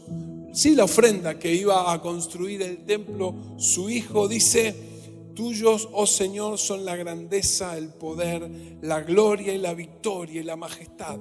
sí, 0.52 0.76
la 0.76 0.84
ofrenda 0.84 1.40
que 1.40 1.52
iba 1.52 1.92
a 1.92 2.00
construir 2.00 2.62
el 2.62 2.84
templo, 2.84 3.34
su 3.56 3.90
hijo 3.90 4.28
dice, 4.28 4.95
tuyos, 5.36 5.88
oh 5.92 6.06
Señor, 6.06 6.58
son 6.58 6.84
la 6.84 6.96
grandeza, 6.96 7.78
el 7.78 7.90
poder, 7.90 8.50
la 8.82 9.02
gloria 9.02 9.52
y 9.52 9.58
la 9.58 9.74
victoria 9.74 10.40
y 10.40 10.44
la 10.44 10.56
majestad. 10.56 11.20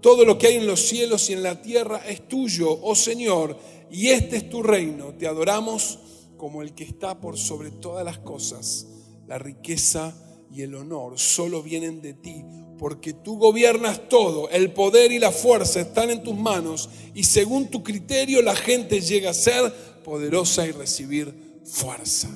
Todo 0.00 0.24
lo 0.24 0.36
que 0.36 0.48
hay 0.48 0.56
en 0.56 0.66
los 0.66 0.80
cielos 0.80 1.30
y 1.30 1.34
en 1.34 1.44
la 1.44 1.62
tierra 1.62 1.98
es 1.98 2.26
tuyo, 2.26 2.76
oh 2.82 2.96
Señor, 2.96 3.56
y 3.88 4.08
este 4.08 4.38
es 4.38 4.50
tu 4.50 4.64
reino. 4.64 5.14
Te 5.14 5.28
adoramos 5.28 6.00
como 6.36 6.62
el 6.62 6.74
que 6.74 6.82
está 6.82 7.20
por 7.20 7.38
sobre 7.38 7.70
todas 7.70 8.04
las 8.04 8.18
cosas. 8.18 8.88
La 9.28 9.38
riqueza 9.38 10.12
y 10.50 10.62
el 10.62 10.74
honor 10.74 11.20
solo 11.20 11.62
vienen 11.62 12.02
de 12.02 12.14
ti, 12.14 12.44
porque 12.78 13.12
tú 13.12 13.38
gobiernas 13.38 14.08
todo, 14.08 14.48
el 14.50 14.72
poder 14.72 15.12
y 15.12 15.20
la 15.20 15.30
fuerza 15.30 15.80
están 15.80 16.10
en 16.10 16.24
tus 16.24 16.36
manos, 16.36 16.90
y 17.14 17.22
según 17.24 17.68
tu 17.68 17.84
criterio 17.84 18.42
la 18.42 18.56
gente 18.56 19.00
llega 19.00 19.30
a 19.30 19.34
ser 19.34 19.72
poderosa 20.02 20.66
y 20.66 20.72
recibir 20.72 21.60
fuerza. 21.64 22.28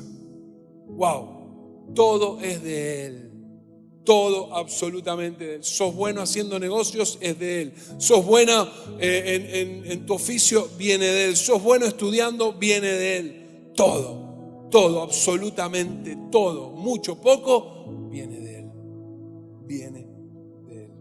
Wow, 0.88 1.92
todo 1.94 2.40
es 2.40 2.62
de 2.62 3.06
Él. 3.06 3.32
Todo 4.04 4.54
absolutamente 4.54 5.44
de 5.44 5.54
Él. 5.56 5.64
Sos 5.64 5.94
bueno 5.94 6.20
haciendo 6.20 6.58
negocios, 6.58 7.18
es 7.20 7.38
de 7.38 7.62
Él. 7.62 7.74
Sos 7.98 8.24
buena 8.24 8.70
eh, 9.00 9.82
en, 9.84 9.90
en 9.90 10.06
tu 10.06 10.14
oficio, 10.14 10.68
viene 10.78 11.06
de 11.06 11.26
Él. 11.26 11.36
Sos 11.36 11.62
bueno 11.62 11.86
estudiando, 11.86 12.52
viene 12.52 12.88
de 12.88 13.16
Él. 13.16 13.72
Todo, 13.74 14.68
todo, 14.70 15.02
absolutamente 15.02 16.16
todo, 16.30 16.70
mucho, 16.70 17.20
poco, 17.20 18.08
viene 18.08 18.40
de 18.40 18.58
Él. 18.60 18.70
Viene 19.66 20.06
de 20.66 20.84
Él. 20.84 20.92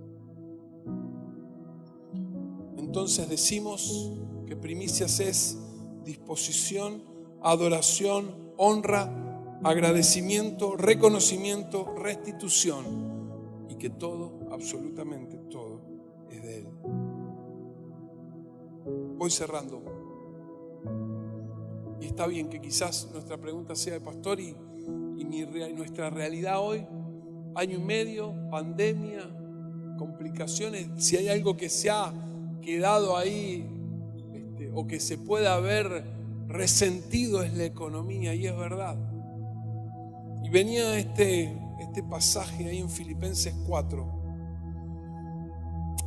Entonces 2.77 3.29
decimos 3.29 4.11
que 4.47 4.55
primicias 4.55 5.19
es 5.19 5.57
disposición, 6.03 7.03
adoración, 7.41 8.53
honra, 8.57 9.24
agradecimiento, 9.63 10.75
reconocimiento, 10.75 11.95
restitución 11.95 12.85
y 13.69 13.75
que 13.75 13.89
todo, 13.89 14.39
absolutamente 14.51 15.37
todo, 15.49 15.81
es 16.29 16.43
de 16.43 16.57
Él. 16.57 16.67
Voy 19.17 19.31
cerrando. 19.31 19.81
Y 21.99 22.05
está 22.05 22.27
bien 22.27 22.49
que 22.49 22.61
quizás 22.61 23.09
nuestra 23.11 23.37
pregunta 23.37 23.75
sea 23.75 23.93
de 23.93 24.01
pastor 24.01 24.39
y, 24.39 24.55
nuestra 25.75 26.09
realidad 26.09 26.61
hoy, 26.61 26.85
año 27.55 27.77
y 27.77 27.81
medio, 27.81 28.33
pandemia, 28.51 29.23
complicaciones, 29.97 30.87
si 30.97 31.17
hay 31.17 31.29
algo 31.29 31.57
que 31.57 31.69
se 31.69 31.89
ha 31.89 32.13
quedado 32.61 33.17
ahí 33.17 33.65
este, 34.33 34.71
o 34.73 34.85
que 34.85 34.99
se 34.99 35.17
pueda 35.17 35.55
haber 35.55 36.03
resentido 36.47 37.43
es 37.43 37.53
la 37.53 37.65
economía 37.65 38.35
y 38.35 38.45
es 38.45 38.55
verdad. 38.55 38.97
Y 40.45 40.49
venía 40.49 40.95
este, 40.99 41.57
este 41.79 42.03
pasaje 42.03 42.69
ahí 42.69 42.77
en 42.77 42.89
Filipenses 42.91 43.51
4, 43.65 44.07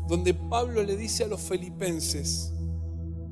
donde 0.07 0.33
Pablo 0.33 0.85
le 0.85 0.97
dice 0.97 1.25
a 1.25 1.27
los 1.27 1.41
filipenses, 1.41 2.53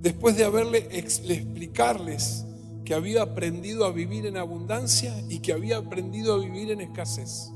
después 0.00 0.36
de 0.36 0.42
haberle 0.42 0.88
explicarles 0.90 2.44
que 2.84 2.92
había 2.92 3.22
aprendido 3.22 3.84
a 3.84 3.92
vivir 3.92 4.26
en 4.26 4.36
abundancia 4.36 5.14
y 5.28 5.38
que 5.38 5.52
había 5.52 5.76
aprendido 5.76 6.34
a 6.34 6.38
vivir 6.38 6.72
en 6.72 6.80
escasez, 6.80 7.50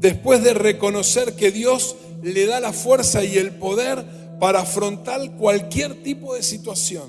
después 0.00 0.42
de 0.42 0.54
reconocer 0.54 1.36
que 1.36 1.52
Dios 1.52 1.94
le 2.24 2.44
da 2.46 2.58
la 2.58 2.72
fuerza 2.72 3.22
y 3.22 3.36
el 3.38 3.52
poder 3.52 4.04
para 4.40 4.62
afrontar 4.62 5.36
cualquier 5.36 6.02
tipo 6.02 6.34
de 6.34 6.42
situación, 6.42 7.08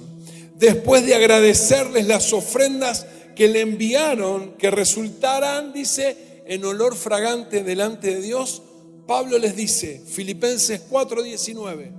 después 0.60 1.08
de 1.08 1.16
agradecerles 1.16 2.06
las 2.06 2.34
ofrendas 2.34 3.08
que 3.36 3.48
le 3.48 3.62
enviaron, 3.62 4.54
que 4.54 4.72
resultaran, 4.72 5.74
dice, 5.74 6.44
en 6.46 6.64
olor 6.64 6.96
fragante 6.96 7.64
delante 7.64 8.16
de 8.16 8.22
Dios, 8.22 8.62
Pablo 9.08 9.38
les 9.38 9.56
dice, 9.56 10.02
Filipenses 10.06 10.82
4:19, 10.90 11.92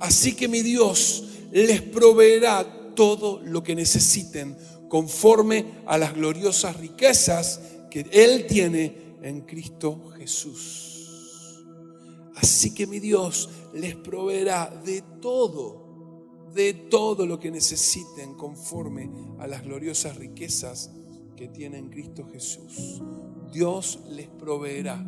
así 0.00 0.34
que 0.34 0.48
mi 0.48 0.62
Dios 0.62 1.24
les 1.52 1.82
proveerá 1.82 2.94
todo 2.94 3.40
lo 3.42 3.62
que 3.62 3.74
necesiten 3.74 4.56
conforme 4.88 5.66
a 5.86 5.98
las 5.98 6.14
gloriosas 6.14 6.76
riquezas 6.76 7.60
que 7.90 8.06
Él 8.10 8.46
tiene 8.46 9.16
en 9.22 9.42
Cristo 9.42 10.12
Jesús. 10.18 11.64
Así 12.36 12.74
que 12.74 12.86
mi 12.86 13.00
Dios 13.00 13.48
les 13.74 13.96
proveerá 13.96 14.70
de 14.84 15.02
todo 15.20 15.85
de 16.56 16.72
todo 16.72 17.26
lo 17.26 17.38
que 17.38 17.50
necesiten 17.50 18.34
conforme 18.34 19.10
a 19.38 19.46
las 19.46 19.62
gloriosas 19.62 20.16
riquezas 20.16 20.90
que 21.36 21.48
tiene 21.48 21.78
en 21.78 21.90
Cristo 21.90 22.26
Jesús. 22.32 23.02
Dios 23.52 24.00
les 24.08 24.26
proveerá. 24.26 25.04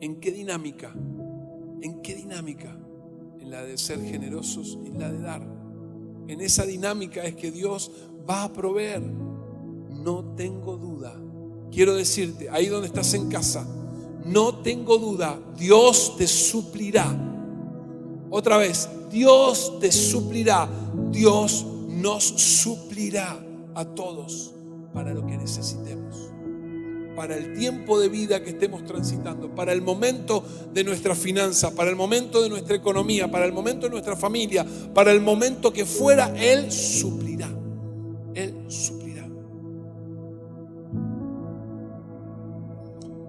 ¿En 0.00 0.20
qué 0.20 0.32
dinámica? 0.32 0.92
¿En 1.80 2.02
qué 2.02 2.14
dinámica? 2.16 2.76
En 3.40 3.50
la 3.50 3.62
de 3.62 3.78
ser 3.78 4.02
generosos 4.02 4.78
y 4.84 4.90
la 4.90 5.10
de 5.10 5.20
dar. 5.20 5.46
En 6.26 6.40
esa 6.40 6.66
dinámica 6.66 7.22
es 7.24 7.36
que 7.36 7.52
Dios 7.52 7.90
va 8.28 8.44
a 8.44 8.52
proveer. 8.52 9.02
No 9.02 10.34
tengo 10.34 10.76
duda. 10.76 11.18
Quiero 11.70 11.94
decirte, 11.94 12.50
ahí 12.50 12.66
donde 12.66 12.88
estás 12.88 13.14
en 13.14 13.28
casa, 13.28 13.66
no 14.24 14.62
tengo 14.62 14.98
duda, 14.98 15.40
Dios 15.56 16.16
te 16.16 16.26
suplirá. 16.26 17.33
Otra 18.36 18.56
vez, 18.56 18.88
Dios 19.12 19.78
te 19.78 19.92
suplirá, 19.92 20.68
Dios 21.12 21.64
nos 21.88 22.24
suplirá 22.24 23.38
a 23.76 23.84
todos 23.84 24.52
para 24.92 25.14
lo 25.14 25.24
que 25.24 25.36
necesitemos, 25.36 26.32
para 27.14 27.36
el 27.36 27.56
tiempo 27.56 28.00
de 28.00 28.08
vida 28.08 28.42
que 28.42 28.50
estemos 28.50 28.84
transitando, 28.84 29.54
para 29.54 29.72
el 29.72 29.82
momento 29.82 30.42
de 30.72 30.82
nuestra 30.82 31.14
finanza, 31.14 31.76
para 31.76 31.90
el 31.90 31.94
momento 31.94 32.42
de 32.42 32.48
nuestra 32.48 32.74
economía, 32.74 33.30
para 33.30 33.44
el 33.44 33.52
momento 33.52 33.86
de 33.86 33.90
nuestra 33.90 34.16
familia, 34.16 34.66
para 34.92 35.12
el 35.12 35.20
momento 35.20 35.72
que 35.72 35.84
fuera, 35.84 36.34
Él 36.36 36.72
suplirá, 36.72 37.56
Él 38.34 38.64
suplirá. 38.66 39.28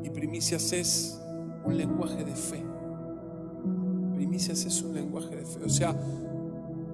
Y 0.04 0.10
primicias 0.10 0.74
es 0.74 1.22
un 1.63 1.78
lenguaje 1.78 2.24
de 2.24 2.36
fe 2.36 2.64
primicias 4.15 4.65
es 4.65 4.82
un 4.82 4.93
lenguaje 4.93 5.36
de 5.36 5.45
fe. 5.45 5.60
O 5.63 5.69
sea, 5.69 5.95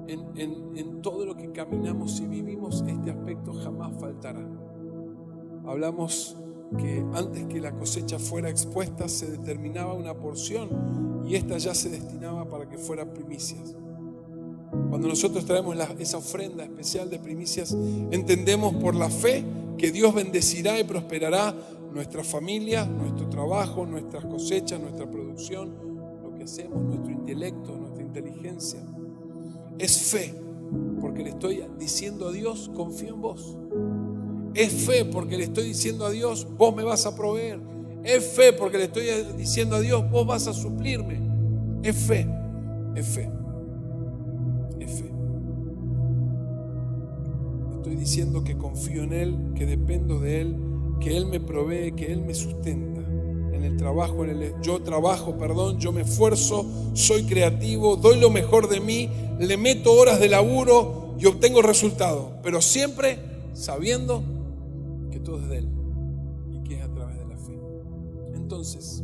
en, 0.08 1.02
todo 1.02 1.26
lo 1.26 1.36
que 1.36 1.52
caminamos 1.52 2.20
y 2.20 2.28
vivimos, 2.28 2.84
este 2.88 3.12
aspecto 3.12 3.54
jamás 3.54 3.92
faltará. 4.00 4.46
Hablamos 5.66 6.36
que 6.78 7.04
antes 7.14 7.46
que 7.46 7.60
la 7.60 7.72
cosecha 7.74 8.20
fuera 8.20 8.50
expuesta 8.50 9.08
se 9.10 9.30
determinaba 9.30 9.94
una 9.94 10.14
porción 10.14 10.70
y 11.28 11.36
esta 11.36 11.58
ya 11.58 11.74
se 11.74 11.90
destinaba 11.90 12.48
para 12.48 12.68
que 12.68 12.78
fuera 12.78 13.06
primicias. 13.06 13.76
Cuando 14.90 15.08
nosotros 15.08 15.46
traemos 15.46 15.76
esa 16.00 16.18
ofrenda 16.18 16.64
especial 16.64 17.10
de 17.10 17.20
primicias, 17.20 17.76
entendemos 18.12 18.76
por 18.76 18.96
la 18.96 19.10
fe 19.10 19.44
que 19.78 19.92
Dios 19.92 20.14
bendecirá 20.14 20.80
y 20.80 20.84
prosperará 20.84 21.54
nuestra 21.94 22.24
familia, 22.24 22.86
nuestro 22.86 23.28
trabajo, 23.28 23.86
nuestras 23.86 24.26
cosechas, 24.26 24.80
nuestra 24.80 25.10
producción, 25.10 25.91
hacemos, 26.44 26.82
nuestro 26.84 27.12
intelecto, 27.12 27.76
nuestra 27.76 28.04
inteligencia. 28.04 28.80
Es 29.78 29.98
fe, 29.98 30.34
porque 31.00 31.24
le 31.24 31.30
estoy 31.30 31.64
diciendo 31.80 32.28
a 32.28 32.32
Dios, 32.32 32.72
confío 32.76 33.16
en 33.16 33.22
vos. 33.22 33.58
Es 34.54 34.74
fe 34.86 35.06
porque 35.06 35.38
le 35.38 35.46
estoy 35.46 35.66
diciendo 35.66 36.06
a 36.06 36.12
Dios, 36.12 36.48
vos 36.58 36.76
me 36.76 36.84
vas 36.84 37.06
a 37.06 37.16
proveer. 37.16 37.60
Es 38.04 38.26
fe 38.26 38.54
porque 38.54 38.78
le 38.78 38.86
estoy 38.86 39.06
diciendo 39.38 39.76
a 39.76 39.80
Dios, 39.80 40.10
vos 40.10 40.26
vas 40.26 40.48
a 40.48 40.54
suplirme. 40.54 41.20
Es 41.84 41.96
fe, 41.96 42.28
es 42.96 43.08
fe, 43.08 43.32
es 44.80 44.92
fe. 44.92 45.12
Estoy 47.78 47.96
diciendo 47.96 48.44
que 48.44 48.58
confío 48.58 49.04
en 49.04 49.14
Él, 49.14 49.38
que 49.56 49.66
dependo 49.66 50.20
de 50.20 50.42
Él, 50.42 50.58
que 51.00 51.16
Él 51.16 51.28
me 51.28 51.40
provee, 51.40 51.94
que 51.94 52.12
Él 52.12 52.22
me 52.22 52.34
sustenta 52.34 53.01
en 53.62 53.74
el 53.74 53.78
trabajo, 53.78 54.26
en 54.26 54.32
el, 54.32 54.62
yo 54.62 54.82
trabajo, 54.82 55.38
perdón, 55.38 55.78
yo 55.80 55.92
me 55.92 56.02
esfuerzo, 56.02 56.66
soy 56.94 57.24
creativo, 57.24 57.96
doy 57.96 58.20
lo 58.20 58.30
mejor 58.32 58.68
de 58.68 58.80
mí, 58.80 59.10
le 59.40 59.56
meto 59.56 59.94
horas 59.94 60.20
de 60.20 60.30
laburo 60.30 61.16
y 61.20 61.28
obtengo 61.28 61.62
resultados, 61.62 62.32
pero 62.42 62.62
siempre 62.62 63.20
sabiendo 63.54 64.24
que 65.12 65.20
todo 65.20 65.40
es 65.40 65.50
de 65.50 65.58
Él 65.60 65.70
y 66.52 66.64
que 66.64 66.80
es 66.80 66.84
a 66.84 66.92
través 66.92 67.18
de 67.20 67.26
la 67.26 67.38
fe. 67.38 67.60
Entonces, 68.34 69.04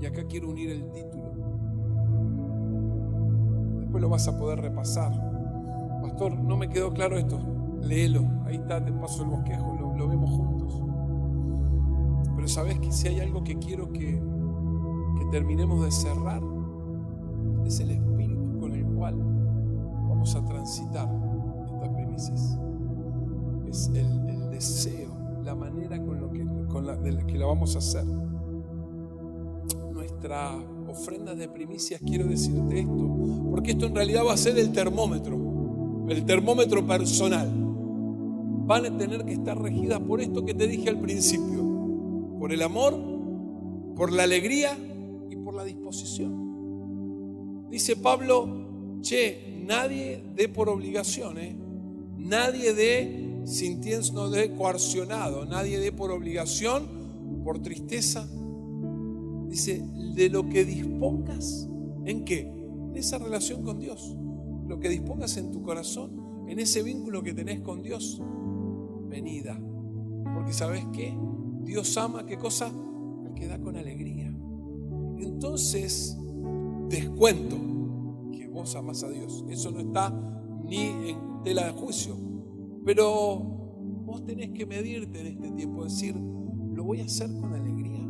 y 0.00 0.06
acá 0.06 0.24
quiero 0.26 0.48
unir 0.48 0.70
el 0.70 0.90
título, 0.92 1.32
después 3.78 4.00
lo 4.00 4.08
vas 4.08 4.26
a 4.26 4.38
poder 4.38 4.60
repasar. 4.60 5.12
Pastor, 6.00 6.32
no 6.32 6.56
me 6.56 6.70
quedó 6.70 6.94
claro 6.94 7.18
esto, 7.18 7.38
léelo, 7.82 8.24
ahí 8.46 8.56
está, 8.56 8.82
te 8.82 8.90
paso 8.92 9.22
el 9.22 9.28
bosquejo, 9.28 9.94
lo 9.98 10.08
vemos 10.08 10.30
juntos. 10.30 10.59
Pero 12.40 12.48
sabes 12.48 12.80
que 12.80 12.90
si 12.90 13.06
hay 13.06 13.20
algo 13.20 13.44
que 13.44 13.58
quiero 13.58 13.92
que, 13.92 14.18
terminemos 15.30 15.84
de 15.84 15.92
cerrar 15.92 16.42
es 17.66 17.80
el 17.80 17.90
espíritu 17.90 18.58
con 18.58 18.72
el 18.72 18.82
cual 18.86 19.14
vamos 20.08 20.34
a 20.34 20.42
transitar 20.46 21.06
estas 21.70 21.88
primicias. 21.90 22.58
Es 23.68 23.90
el, 23.94 24.48
deseo, 24.50 25.10
la 25.44 25.54
manera 25.54 26.02
con, 26.02 26.18
lo 26.18 26.32
que, 26.32 26.46
con 26.68 26.86
la, 26.86 26.98
que 26.98 27.36
la 27.36 27.44
vamos 27.44 27.76
a 27.76 27.80
hacer. 27.80 28.06
Nuestra 29.92 30.52
ofrenda 30.88 31.34
de 31.34 31.46
primicias, 31.46 32.00
quiero 32.00 32.26
decirte 32.26 32.80
esto, 32.80 33.18
porque 33.50 33.72
esto 33.72 33.84
en 33.84 33.94
realidad 33.94 34.22
va 34.26 34.32
a 34.32 34.38
ser 34.38 34.58
el 34.58 34.72
termómetro, 34.72 36.06
el 36.08 36.24
termómetro 36.24 36.86
personal. 36.86 37.50
Van 38.66 38.86
a 38.86 38.96
tener 38.96 39.26
que 39.26 39.34
estar 39.34 39.60
regidas 39.60 40.00
por 40.00 40.22
esto 40.22 40.42
que 40.42 40.54
te 40.54 40.66
dije 40.66 40.88
al 40.88 40.98
principio, 40.98 41.69
por 42.40 42.52
el 42.54 42.62
amor, 42.62 42.98
por 43.94 44.10
la 44.10 44.22
alegría 44.22 44.76
y 45.28 45.36
por 45.36 45.54
la 45.54 45.62
disposición. 45.62 47.68
Dice 47.70 47.96
Pablo, 47.96 48.98
che, 49.02 49.62
nadie 49.66 50.24
dé 50.34 50.48
por 50.48 50.70
obligación, 50.70 51.38
¿eh? 51.38 51.54
nadie 52.16 52.72
dé 52.72 53.42
sintiendo 53.44 54.30
de 54.30 54.54
coercionado, 54.54 55.44
nadie 55.44 55.78
dé 55.78 55.92
por 55.92 56.10
obligación, 56.10 57.42
por 57.44 57.60
tristeza. 57.60 58.26
Dice, 59.48 59.84
de 60.14 60.30
lo 60.30 60.48
que 60.48 60.64
dispongas, 60.64 61.68
¿en 62.06 62.24
qué? 62.24 62.40
En 62.40 62.96
esa 62.96 63.18
relación 63.18 63.62
con 63.62 63.78
Dios. 63.78 64.16
Lo 64.66 64.80
que 64.80 64.88
dispongas 64.88 65.36
en 65.36 65.50
tu 65.50 65.62
corazón, 65.62 66.46
en 66.48 66.58
ese 66.58 66.82
vínculo 66.82 67.22
que 67.22 67.34
tenés 67.34 67.60
con 67.60 67.82
Dios, 67.82 68.22
venida. 69.08 69.60
Porque 70.34 70.54
sabes 70.54 70.86
qué? 70.94 71.14
Dios 71.70 71.96
ama, 71.98 72.26
¿qué 72.26 72.36
cosa? 72.36 72.68
Que 73.36 73.46
da 73.46 73.60
con 73.60 73.76
alegría. 73.76 74.26
Entonces, 75.18 76.18
descuento 76.88 77.56
que 78.32 78.48
vos 78.48 78.74
amas 78.74 79.04
a 79.04 79.08
Dios. 79.08 79.44
Eso 79.48 79.70
no 79.70 79.78
está 79.78 80.10
ni 80.64 80.78
en 80.78 81.42
tela 81.44 81.66
de 81.66 81.70
juicio. 81.70 82.16
Pero 82.84 83.38
vos 84.04 84.24
tenés 84.24 84.50
que 84.50 84.66
medirte 84.66 85.20
en 85.20 85.26
este 85.28 85.52
tiempo, 85.52 85.84
decir, 85.84 86.16
lo 86.16 86.82
voy 86.82 87.02
a 87.02 87.04
hacer 87.04 87.30
con 87.40 87.54
alegría. 87.54 88.04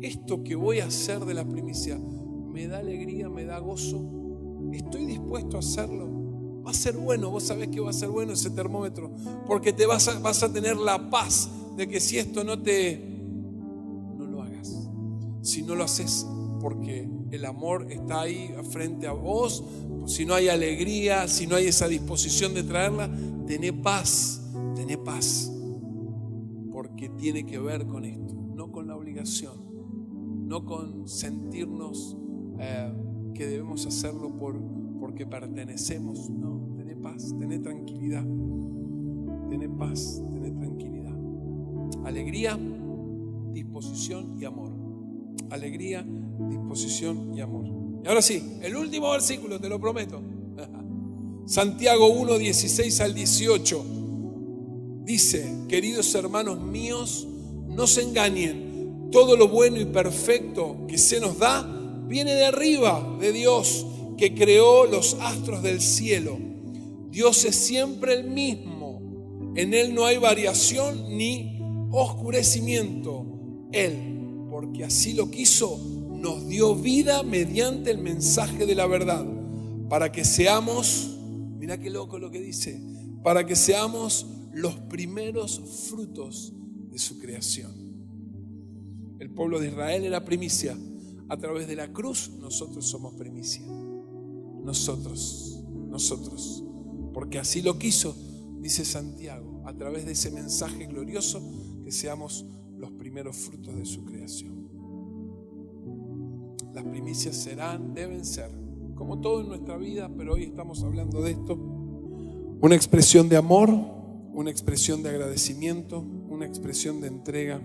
Esto 0.00 0.42
que 0.42 0.54
voy 0.54 0.80
a 0.80 0.86
hacer 0.86 1.26
de 1.26 1.34
la 1.34 1.46
primicia 1.46 1.98
me 1.98 2.68
da 2.68 2.78
alegría, 2.78 3.28
me 3.28 3.44
da 3.44 3.58
gozo. 3.58 4.70
Estoy 4.72 5.04
dispuesto 5.04 5.56
a 5.56 5.60
hacerlo. 5.60 6.17
Va 6.68 6.72
a 6.72 6.74
ser 6.74 6.98
bueno, 6.98 7.30
vos 7.30 7.44
sabés 7.44 7.68
que 7.68 7.80
va 7.80 7.88
a 7.88 7.94
ser 7.94 8.10
bueno 8.10 8.34
ese 8.34 8.50
termómetro, 8.50 9.10
porque 9.46 9.72
te 9.72 9.86
vas 9.86 10.06
a, 10.06 10.18
vas 10.18 10.42
a 10.42 10.52
tener 10.52 10.76
la 10.76 11.08
paz 11.08 11.48
de 11.78 11.88
que 11.88 11.98
si 11.98 12.18
esto 12.18 12.44
no 12.44 12.60
te... 12.60 12.98
no 14.18 14.26
lo 14.26 14.42
hagas. 14.42 14.86
Si 15.40 15.62
no 15.62 15.74
lo 15.74 15.84
haces 15.84 16.26
porque 16.60 17.08
el 17.30 17.46
amor 17.46 17.86
está 17.90 18.20
ahí 18.20 18.54
frente 18.70 19.06
a 19.06 19.12
vos, 19.12 19.64
si 20.04 20.26
no 20.26 20.34
hay 20.34 20.48
alegría, 20.48 21.26
si 21.26 21.46
no 21.46 21.56
hay 21.56 21.68
esa 21.68 21.88
disposición 21.88 22.52
de 22.52 22.64
traerla, 22.64 23.10
tené 23.46 23.72
paz, 23.72 24.42
tené 24.74 24.98
paz. 24.98 25.50
Porque 26.70 27.08
tiene 27.08 27.46
que 27.46 27.58
ver 27.58 27.86
con 27.86 28.04
esto, 28.04 28.34
no 28.34 28.70
con 28.72 28.88
la 28.88 28.94
obligación, 28.94 30.46
no 30.46 30.66
con 30.66 31.08
sentirnos 31.08 32.14
eh, 32.58 32.92
que 33.34 33.46
debemos 33.46 33.86
hacerlo 33.86 34.36
por, 34.36 34.60
porque 35.00 35.26
pertenecemos. 35.26 36.28
No, 36.28 36.57
paz, 37.00 37.34
tené 37.38 37.58
tranquilidad, 37.58 38.24
tené 39.48 39.68
paz, 39.68 40.22
tené 40.32 40.50
tranquilidad. 40.50 41.14
Alegría, 42.04 42.58
disposición 43.52 44.36
y 44.40 44.44
amor. 44.44 44.72
Alegría, 45.50 46.06
disposición 46.48 47.34
y 47.34 47.40
amor. 47.40 47.66
Y 48.04 48.08
ahora 48.08 48.22
sí, 48.22 48.58
el 48.62 48.76
último 48.76 49.10
versículo, 49.10 49.60
te 49.60 49.68
lo 49.68 49.80
prometo. 49.80 50.20
Santiago 51.46 52.08
1, 52.08 52.38
16 52.38 53.00
al 53.00 53.14
18. 53.14 53.84
Dice, 55.04 55.64
queridos 55.68 56.14
hermanos 56.14 56.60
míos, 56.60 57.26
no 57.66 57.86
se 57.86 58.02
engañen. 58.02 59.08
Todo 59.10 59.36
lo 59.36 59.48
bueno 59.48 59.80
y 59.80 59.86
perfecto 59.86 60.86
que 60.86 60.98
se 60.98 61.18
nos 61.18 61.38
da 61.38 61.62
viene 62.06 62.34
de 62.34 62.46
arriba, 62.46 63.16
de 63.18 63.32
Dios, 63.32 63.86
que 64.18 64.34
creó 64.34 64.86
los 64.86 65.14
astros 65.20 65.62
del 65.62 65.80
cielo. 65.80 66.47
Dios 67.10 67.44
es 67.44 67.56
siempre 67.56 68.14
el 68.14 68.24
mismo. 68.30 69.52
En 69.56 69.74
Él 69.74 69.94
no 69.94 70.04
hay 70.04 70.18
variación 70.18 71.16
ni 71.16 71.60
oscurecimiento. 71.90 73.26
Él, 73.72 74.46
porque 74.50 74.84
así 74.84 75.14
lo 75.14 75.30
quiso, 75.30 75.78
nos 76.18 76.46
dio 76.48 76.74
vida 76.74 77.22
mediante 77.22 77.90
el 77.90 77.98
mensaje 77.98 78.66
de 78.66 78.74
la 78.74 78.86
verdad, 78.86 79.26
para 79.88 80.10
que 80.10 80.24
seamos, 80.24 81.18
mira 81.58 81.78
qué 81.78 81.90
loco 81.90 82.18
lo 82.18 82.30
que 82.30 82.40
dice, 82.40 82.80
para 83.22 83.46
que 83.46 83.56
seamos 83.56 84.26
los 84.52 84.74
primeros 84.74 85.60
frutos 85.88 86.52
de 86.90 86.98
su 86.98 87.18
creación. 87.18 87.88
El 89.18 89.30
pueblo 89.30 89.60
de 89.60 89.68
Israel 89.68 90.04
era 90.04 90.24
primicia. 90.24 90.76
A 91.28 91.36
través 91.36 91.68
de 91.68 91.76
la 91.76 91.92
cruz 91.92 92.30
nosotros 92.40 92.86
somos 92.86 93.14
primicia. 93.14 93.66
Nosotros, 93.66 95.62
nosotros. 95.88 96.64
Porque 97.18 97.40
así 97.40 97.62
lo 97.62 97.80
quiso, 97.80 98.14
dice 98.60 98.84
Santiago, 98.84 99.64
a 99.66 99.74
través 99.74 100.06
de 100.06 100.12
ese 100.12 100.30
mensaje 100.30 100.86
glorioso 100.86 101.42
que 101.84 101.90
seamos 101.90 102.46
los 102.76 102.92
primeros 102.92 103.36
frutos 103.36 103.74
de 103.74 103.84
su 103.84 104.04
creación. 104.04 104.68
Las 106.72 106.84
primicias 106.84 107.34
serán, 107.34 107.92
deben 107.92 108.24
ser, 108.24 108.52
como 108.94 109.18
todo 109.18 109.40
en 109.40 109.48
nuestra 109.48 109.76
vida, 109.76 110.08
pero 110.16 110.34
hoy 110.34 110.44
estamos 110.44 110.84
hablando 110.84 111.20
de 111.20 111.32
esto, 111.32 111.54
una 112.60 112.76
expresión 112.76 113.28
de 113.28 113.36
amor, 113.36 113.68
una 114.32 114.52
expresión 114.52 115.02
de 115.02 115.08
agradecimiento, 115.08 115.98
una 115.98 116.46
expresión 116.46 117.00
de 117.00 117.08
entrega, 117.08 117.60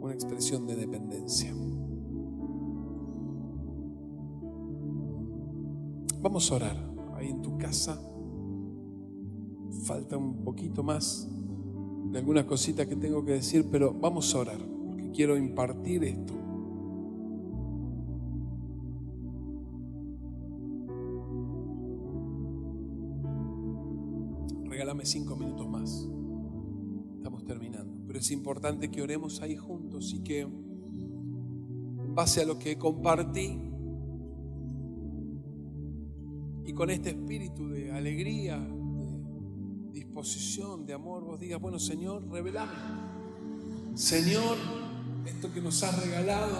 una 0.00 0.14
expresión 0.14 0.66
de 0.66 0.76
dependencia. 0.76 1.52
Vamos 6.22 6.50
a 6.50 6.54
orar. 6.54 6.94
Ahí 7.16 7.28
en 7.28 7.42
tu 7.42 7.58
casa 7.58 8.00
falta 9.84 10.16
un 10.16 10.42
poquito 10.42 10.82
más 10.82 11.28
de 12.10 12.18
algunas 12.18 12.44
cositas 12.44 12.86
que 12.86 12.96
tengo 12.96 13.24
que 13.24 13.32
decir, 13.32 13.66
pero 13.70 13.92
vamos 13.92 14.34
a 14.34 14.38
orar, 14.38 14.58
porque 14.58 15.10
quiero 15.10 15.36
impartir 15.36 16.04
esto. 16.04 16.32
Regálame 24.64 25.04
cinco 25.04 25.36
minutos 25.36 25.68
más. 25.68 26.08
Estamos 27.16 27.44
terminando. 27.44 27.92
Pero 28.06 28.18
es 28.18 28.30
importante 28.30 28.90
que 28.90 29.02
oremos 29.02 29.42
ahí 29.42 29.56
juntos 29.56 30.12
y 30.14 30.20
que, 30.20 30.40
en 30.40 32.14
base 32.14 32.42
a 32.42 32.46
lo 32.46 32.58
que 32.58 32.78
compartí, 32.78 33.58
y 36.66 36.72
con 36.72 36.90
este 36.90 37.10
espíritu 37.10 37.68
de 37.68 37.92
alegría, 37.92 38.66
disposición, 40.14 40.86
de 40.86 40.92
amor, 40.92 41.24
vos 41.24 41.40
digas, 41.40 41.60
bueno 41.60 41.76
Señor, 41.80 42.24
revelame. 42.30 42.70
Señor, 43.94 44.56
esto 45.26 45.52
que 45.52 45.60
nos 45.60 45.82
has 45.82 46.00
regalado, 46.04 46.56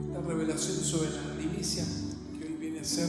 esta 0.00 0.20
revelación 0.22 0.78
sobre 0.78 1.10
la 1.10 1.34
primicia 1.36 1.84
que 2.36 2.44
hoy 2.44 2.54
viene 2.54 2.80
a 2.80 2.84
ser 2.84 3.08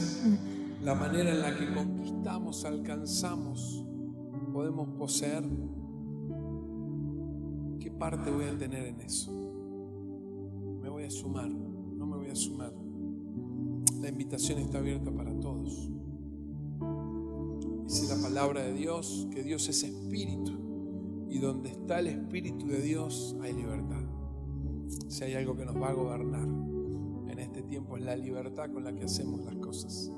la 0.84 0.94
manera 0.94 1.30
en 1.30 1.40
la 1.40 1.58
que 1.58 1.74
conquistamos, 1.74 2.64
alcanzamos, 2.64 3.84
podemos 4.52 4.88
poseer, 4.96 5.42
¿qué 7.80 7.90
parte 7.90 8.30
voy 8.30 8.44
a 8.44 8.56
tener 8.56 8.86
en 8.86 9.00
eso? 9.00 9.32
Me 10.82 10.88
voy 10.88 11.02
a 11.02 11.10
sumar, 11.10 11.50
no 11.50 12.06
me 12.06 12.16
voy 12.16 12.30
a 12.30 12.36
sumar. 12.36 12.72
La 14.00 14.08
invitación 14.08 14.60
está 14.60 14.78
abierta 14.78 15.10
para 15.10 15.34
todos. 15.40 15.90
Dice 17.90 18.06
la 18.06 18.22
palabra 18.22 18.62
de 18.62 18.72
Dios 18.72 19.26
que 19.32 19.42
Dios 19.42 19.68
es 19.68 19.82
espíritu 19.82 20.52
y 21.28 21.40
donde 21.40 21.70
está 21.70 21.98
el 21.98 22.06
espíritu 22.06 22.68
de 22.68 22.80
Dios 22.80 23.34
hay 23.42 23.52
libertad. 23.52 24.04
Si 25.08 25.24
hay 25.24 25.34
algo 25.34 25.56
que 25.56 25.64
nos 25.64 25.74
va 25.74 25.88
a 25.88 25.92
gobernar 25.92 26.46
en 27.32 27.38
este 27.40 27.62
tiempo 27.62 27.96
es 27.96 28.04
la 28.04 28.14
libertad 28.14 28.70
con 28.70 28.84
la 28.84 28.94
que 28.94 29.02
hacemos 29.02 29.40
las 29.40 29.56
cosas, 29.56 30.08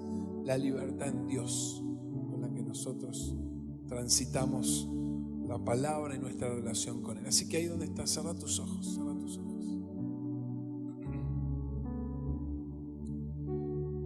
la 0.45 0.59
libertad 0.59 1.09
en 1.09 1.27
Dios 1.27 1.83
con 2.31 2.43
la 2.43 2.53
que 2.53 2.63
nosotros 2.63 3.35
transitamos 3.89 4.87
la 5.49 5.57
palabra 5.57 6.15
y 6.15 6.19
nuestra 6.19 6.51
relación 6.51 7.01
con 7.01 7.17
Él. 7.17 7.27
Así 7.27 7.49
que 7.49 7.57
ahí 7.57 7.65
donde 7.69 7.87
estás, 7.87 8.11
cerra 8.11 8.35
tus 8.35 8.61
ojos, 8.61 8.97
cerra 8.97 9.19
tus 9.19 9.39
ojos. 9.39 9.79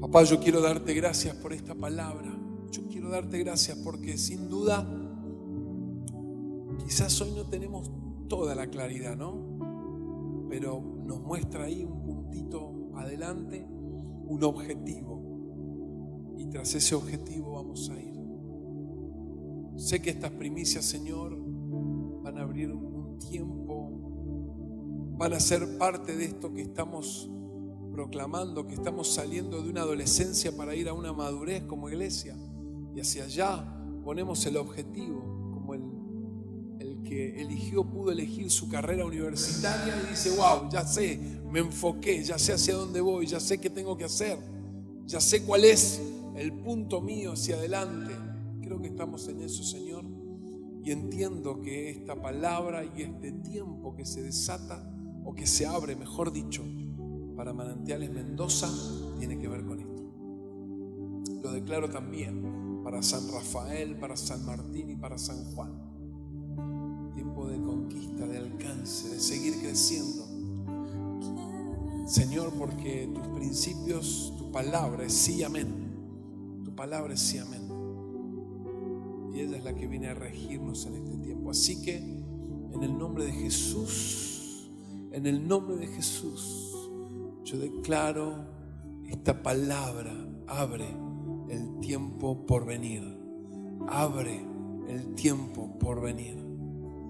Papá, 0.02 0.22
yo 0.22 0.38
quiero 0.38 0.60
darte 0.60 0.94
gracias 0.94 1.34
por 1.34 1.52
esta 1.52 1.74
palabra 1.74 2.45
quiero 2.84 3.10
darte 3.10 3.38
gracias 3.38 3.78
porque 3.78 4.18
sin 4.18 4.48
duda 4.48 4.86
quizás 6.84 7.20
hoy 7.20 7.32
no 7.32 7.46
tenemos 7.46 7.90
toda 8.28 8.54
la 8.54 8.68
claridad, 8.68 9.16
¿no? 9.16 10.46
Pero 10.48 10.80
nos 11.04 11.20
muestra 11.20 11.64
ahí 11.64 11.84
un 11.84 12.02
puntito 12.02 12.90
adelante, 12.94 13.66
un 13.68 14.42
objetivo. 14.44 16.34
Y 16.38 16.46
tras 16.46 16.74
ese 16.74 16.94
objetivo 16.94 17.54
vamos 17.54 17.90
a 17.90 18.00
ir. 18.00 18.16
Sé 19.76 20.00
que 20.00 20.10
estas 20.10 20.30
primicias, 20.32 20.84
Señor, 20.84 21.36
van 22.22 22.38
a 22.38 22.42
abrir 22.42 22.70
un 22.72 23.18
tiempo, 23.18 23.90
van 25.18 25.32
a 25.32 25.40
ser 25.40 25.78
parte 25.78 26.16
de 26.16 26.26
esto 26.26 26.52
que 26.52 26.62
estamos 26.62 27.30
proclamando, 27.92 28.66
que 28.66 28.74
estamos 28.74 29.08
saliendo 29.08 29.62
de 29.62 29.70
una 29.70 29.82
adolescencia 29.82 30.54
para 30.56 30.74
ir 30.74 30.88
a 30.88 30.92
una 30.92 31.12
madurez 31.12 31.62
como 31.64 31.88
iglesia. 31.88 32.36
Y 32.96 33.00
hacia 33.00 33.24
allá 33.24 33.62
ponemos 34.02 34.46
el 34.46 34.56
objetivo, 34.56 35.50
como 35.52 35.74
el, 35.74 35.82
el 36.80 37.02
que 37.02 37.42
eligió, 37.42 37.84
pudo 37.84 38.10
elegir 38.10 38.50
su 38.50 38.70
carrera 38.70 39.04
universitaria 39.04 39.94
y 40.02 40.10
dice, 40.10 40.30
wow, 40.30 40.70
ya 40.70 40.86
sé, 40.86 41.20
me 41.52 41.58
enfoqué, 41.58 42.24
ya 42.24 42.38
sé 42.38 42.54
hacia 42.54 42.74
dónde 42.74 43.02
voy, 43.02 43.26
ya 43.26 43.38
sé 43.38 43.58
qué 43.58 43.68
tengo 43.68 43.98
que 43.98 44.04
hacer, 44.04 44.38
ya 45.04 45.20
sé 45.20 45.42
cuál 45.42 45.66
es 45.66 46.00
el 46.36 46.54
punto 46.54 47.02
mío 47.02 47.32
hacia 47.32 47.56
adelante. 47.56 48.14
Creo 48.62 48.80
que 48.80 48.88
estamos 48.88 49.28
en 49.28 49.42
eso, 49.42 49.62
Señor. 49.62 50.06
Y 50.82 50.90
entiendo 50.90 51.60
que 51.60 51.90
esta 51.90 52.22
palabra 52.22 52.82
y 52.82 53.02
este 53.02 53.30
tiempo 53.30 53.94
que 53.94 54.06
se 54.06 54.22
desata 54.22 54.90
o 55.22 55.34
que 55.34 55.46
se 55.46 55.66
abre, 55.66 55.96
mejor 55.96 56.32
dicho, 56.32 56.64
para 57.36 57.52
Manantiales 57.52 58.10
Mendoza, 58.10 58.70
tiene 59.18 59.38
que 59.38 59.48
ver 59.48 59.66
con 59.66 59.80
esto. 59.80 61.42
Lo 61.42 61.52
declaro 61.52 61.90
también 61.90 62.65
para 62.86 63.02
San 63.02 63.28
Rafael, 63.32 63.96
para 63.96 64.16
San 64.16 64.46
Martín 64.46 64.90
y 64.90 64.94
para 64.94 65.18
San 65.18 65.44
Juan. 65.54 65.72
Tiempo 67.12 67.48
de 67.48 67.60
conquista, 67.60 68.26
de 68.26 68.38
alcance, 68.38 69.08
de 69.08 69.18
seguir 69.18 69.58
creciendo. 69.60 70.24
Señor, 72.06 72.52
porque 72.56 73.10
tus 73.12 73.26
principios, 73.36 74.32
tu 74.38 74.52
palabra 74.52 75.04
es 75.04 75.12
sí, 75.12 75.42
amén 75.42 75.86
palabra 76.76 77.14
es 77.14 77.20
sí, 77.20 77.38
amén. 77.38 77.62
Y 79.34 79.40
ella 79.40 79.56
es 79.56 79.64
la 79.64 79.74
que 79.74 79.88
viene 79.88 80.08
a 80.08 80.14
regirnos 80.14 80.86
en 80.86 80.94
este 80.96 81.16
tiempo. 81.16 81.50
Así 81.50 81.82
que, 81.82 81.96
en 81.96 82.82
el 82.82 82.96
nombre 82.96 83.24
de 83.24 83.32
Jesús, 83.32 84.68
en 85.10 85.26
el 85.26 85.48
nombre 85.48 85.76
de 85.76 85.86
Jesús, 85.88 86.90
yo 87.44 87.58
declaro 87.58 88.46
esta 89.08 89.42
palabra, 89.42 90.12
abre 90.46 90.86
el 91.48 91.80
tiempo 91.80 92.46
por 92.46 92.66
venir. 92.66 93.02
Abre 93.88 94.44
el 94.88 95.14
tiempo 95.14 95.78
por 95.78 96.00
venir. 96.00 96.36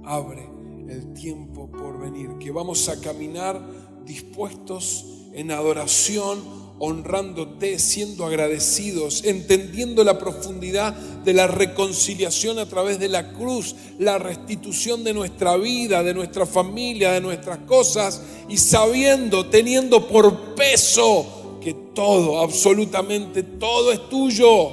Abre 0.05 0.49
el 0.89 1.12
tiempo 1.14 1.70
por 1.70 1.99
venir. 2.01 2.39
Que 2.39 2.51
vamos 2.51 2.89
a 2.89 3.01
caminar 3.01 3.61
dispuestos 4.05 5.28
en 5.32 5.51
adoración 5.51 6.66
honrándote, 6.78 7.78
siendo 7.78 8.26
agradecidos, 8.26 9.24
entendiendo 9.24 10.05
la 10.05 10.18
profundidad 10.18 10.93
de 10.95 11.32
la 11.32 11.47
reconciliación 11.47 12.59
a 12.59 12.66
través 12.66 12.99
de 12.99 13.09
la 13.09 13.32
cruz, 13.32 13.74
la 13.99 14.18
restitución 14.18 15.03
de 15.03 15.14
nuestra 15.14 15.57
vida, 15.57 16.03
de 16.03 16.14
nuestra 16.14 16.45
familia, 16.45 17.12
de 17.12 17.20
nuestras 17.20 17.59
cosas, 17.61 18.22
y 18.49 18.59
sabiendo, 18.59 19.47
teniendo 19.47 20.07
por 20.07 20.55
peso 20.55 21.36
que 21.66 21.74
todo, 21.74 22.38
absolutamente 22.38 23.42
todo 23.42 23.90
es 23.90 24.08
tuyo. 24.08 24.70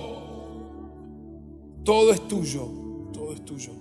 Todo 1.84 2.12
es 2.12 2.28
tuyo, 2.28 2.68
todo 3.12 3.34
es 3.34 3.44
tuyo. 3.44 3.72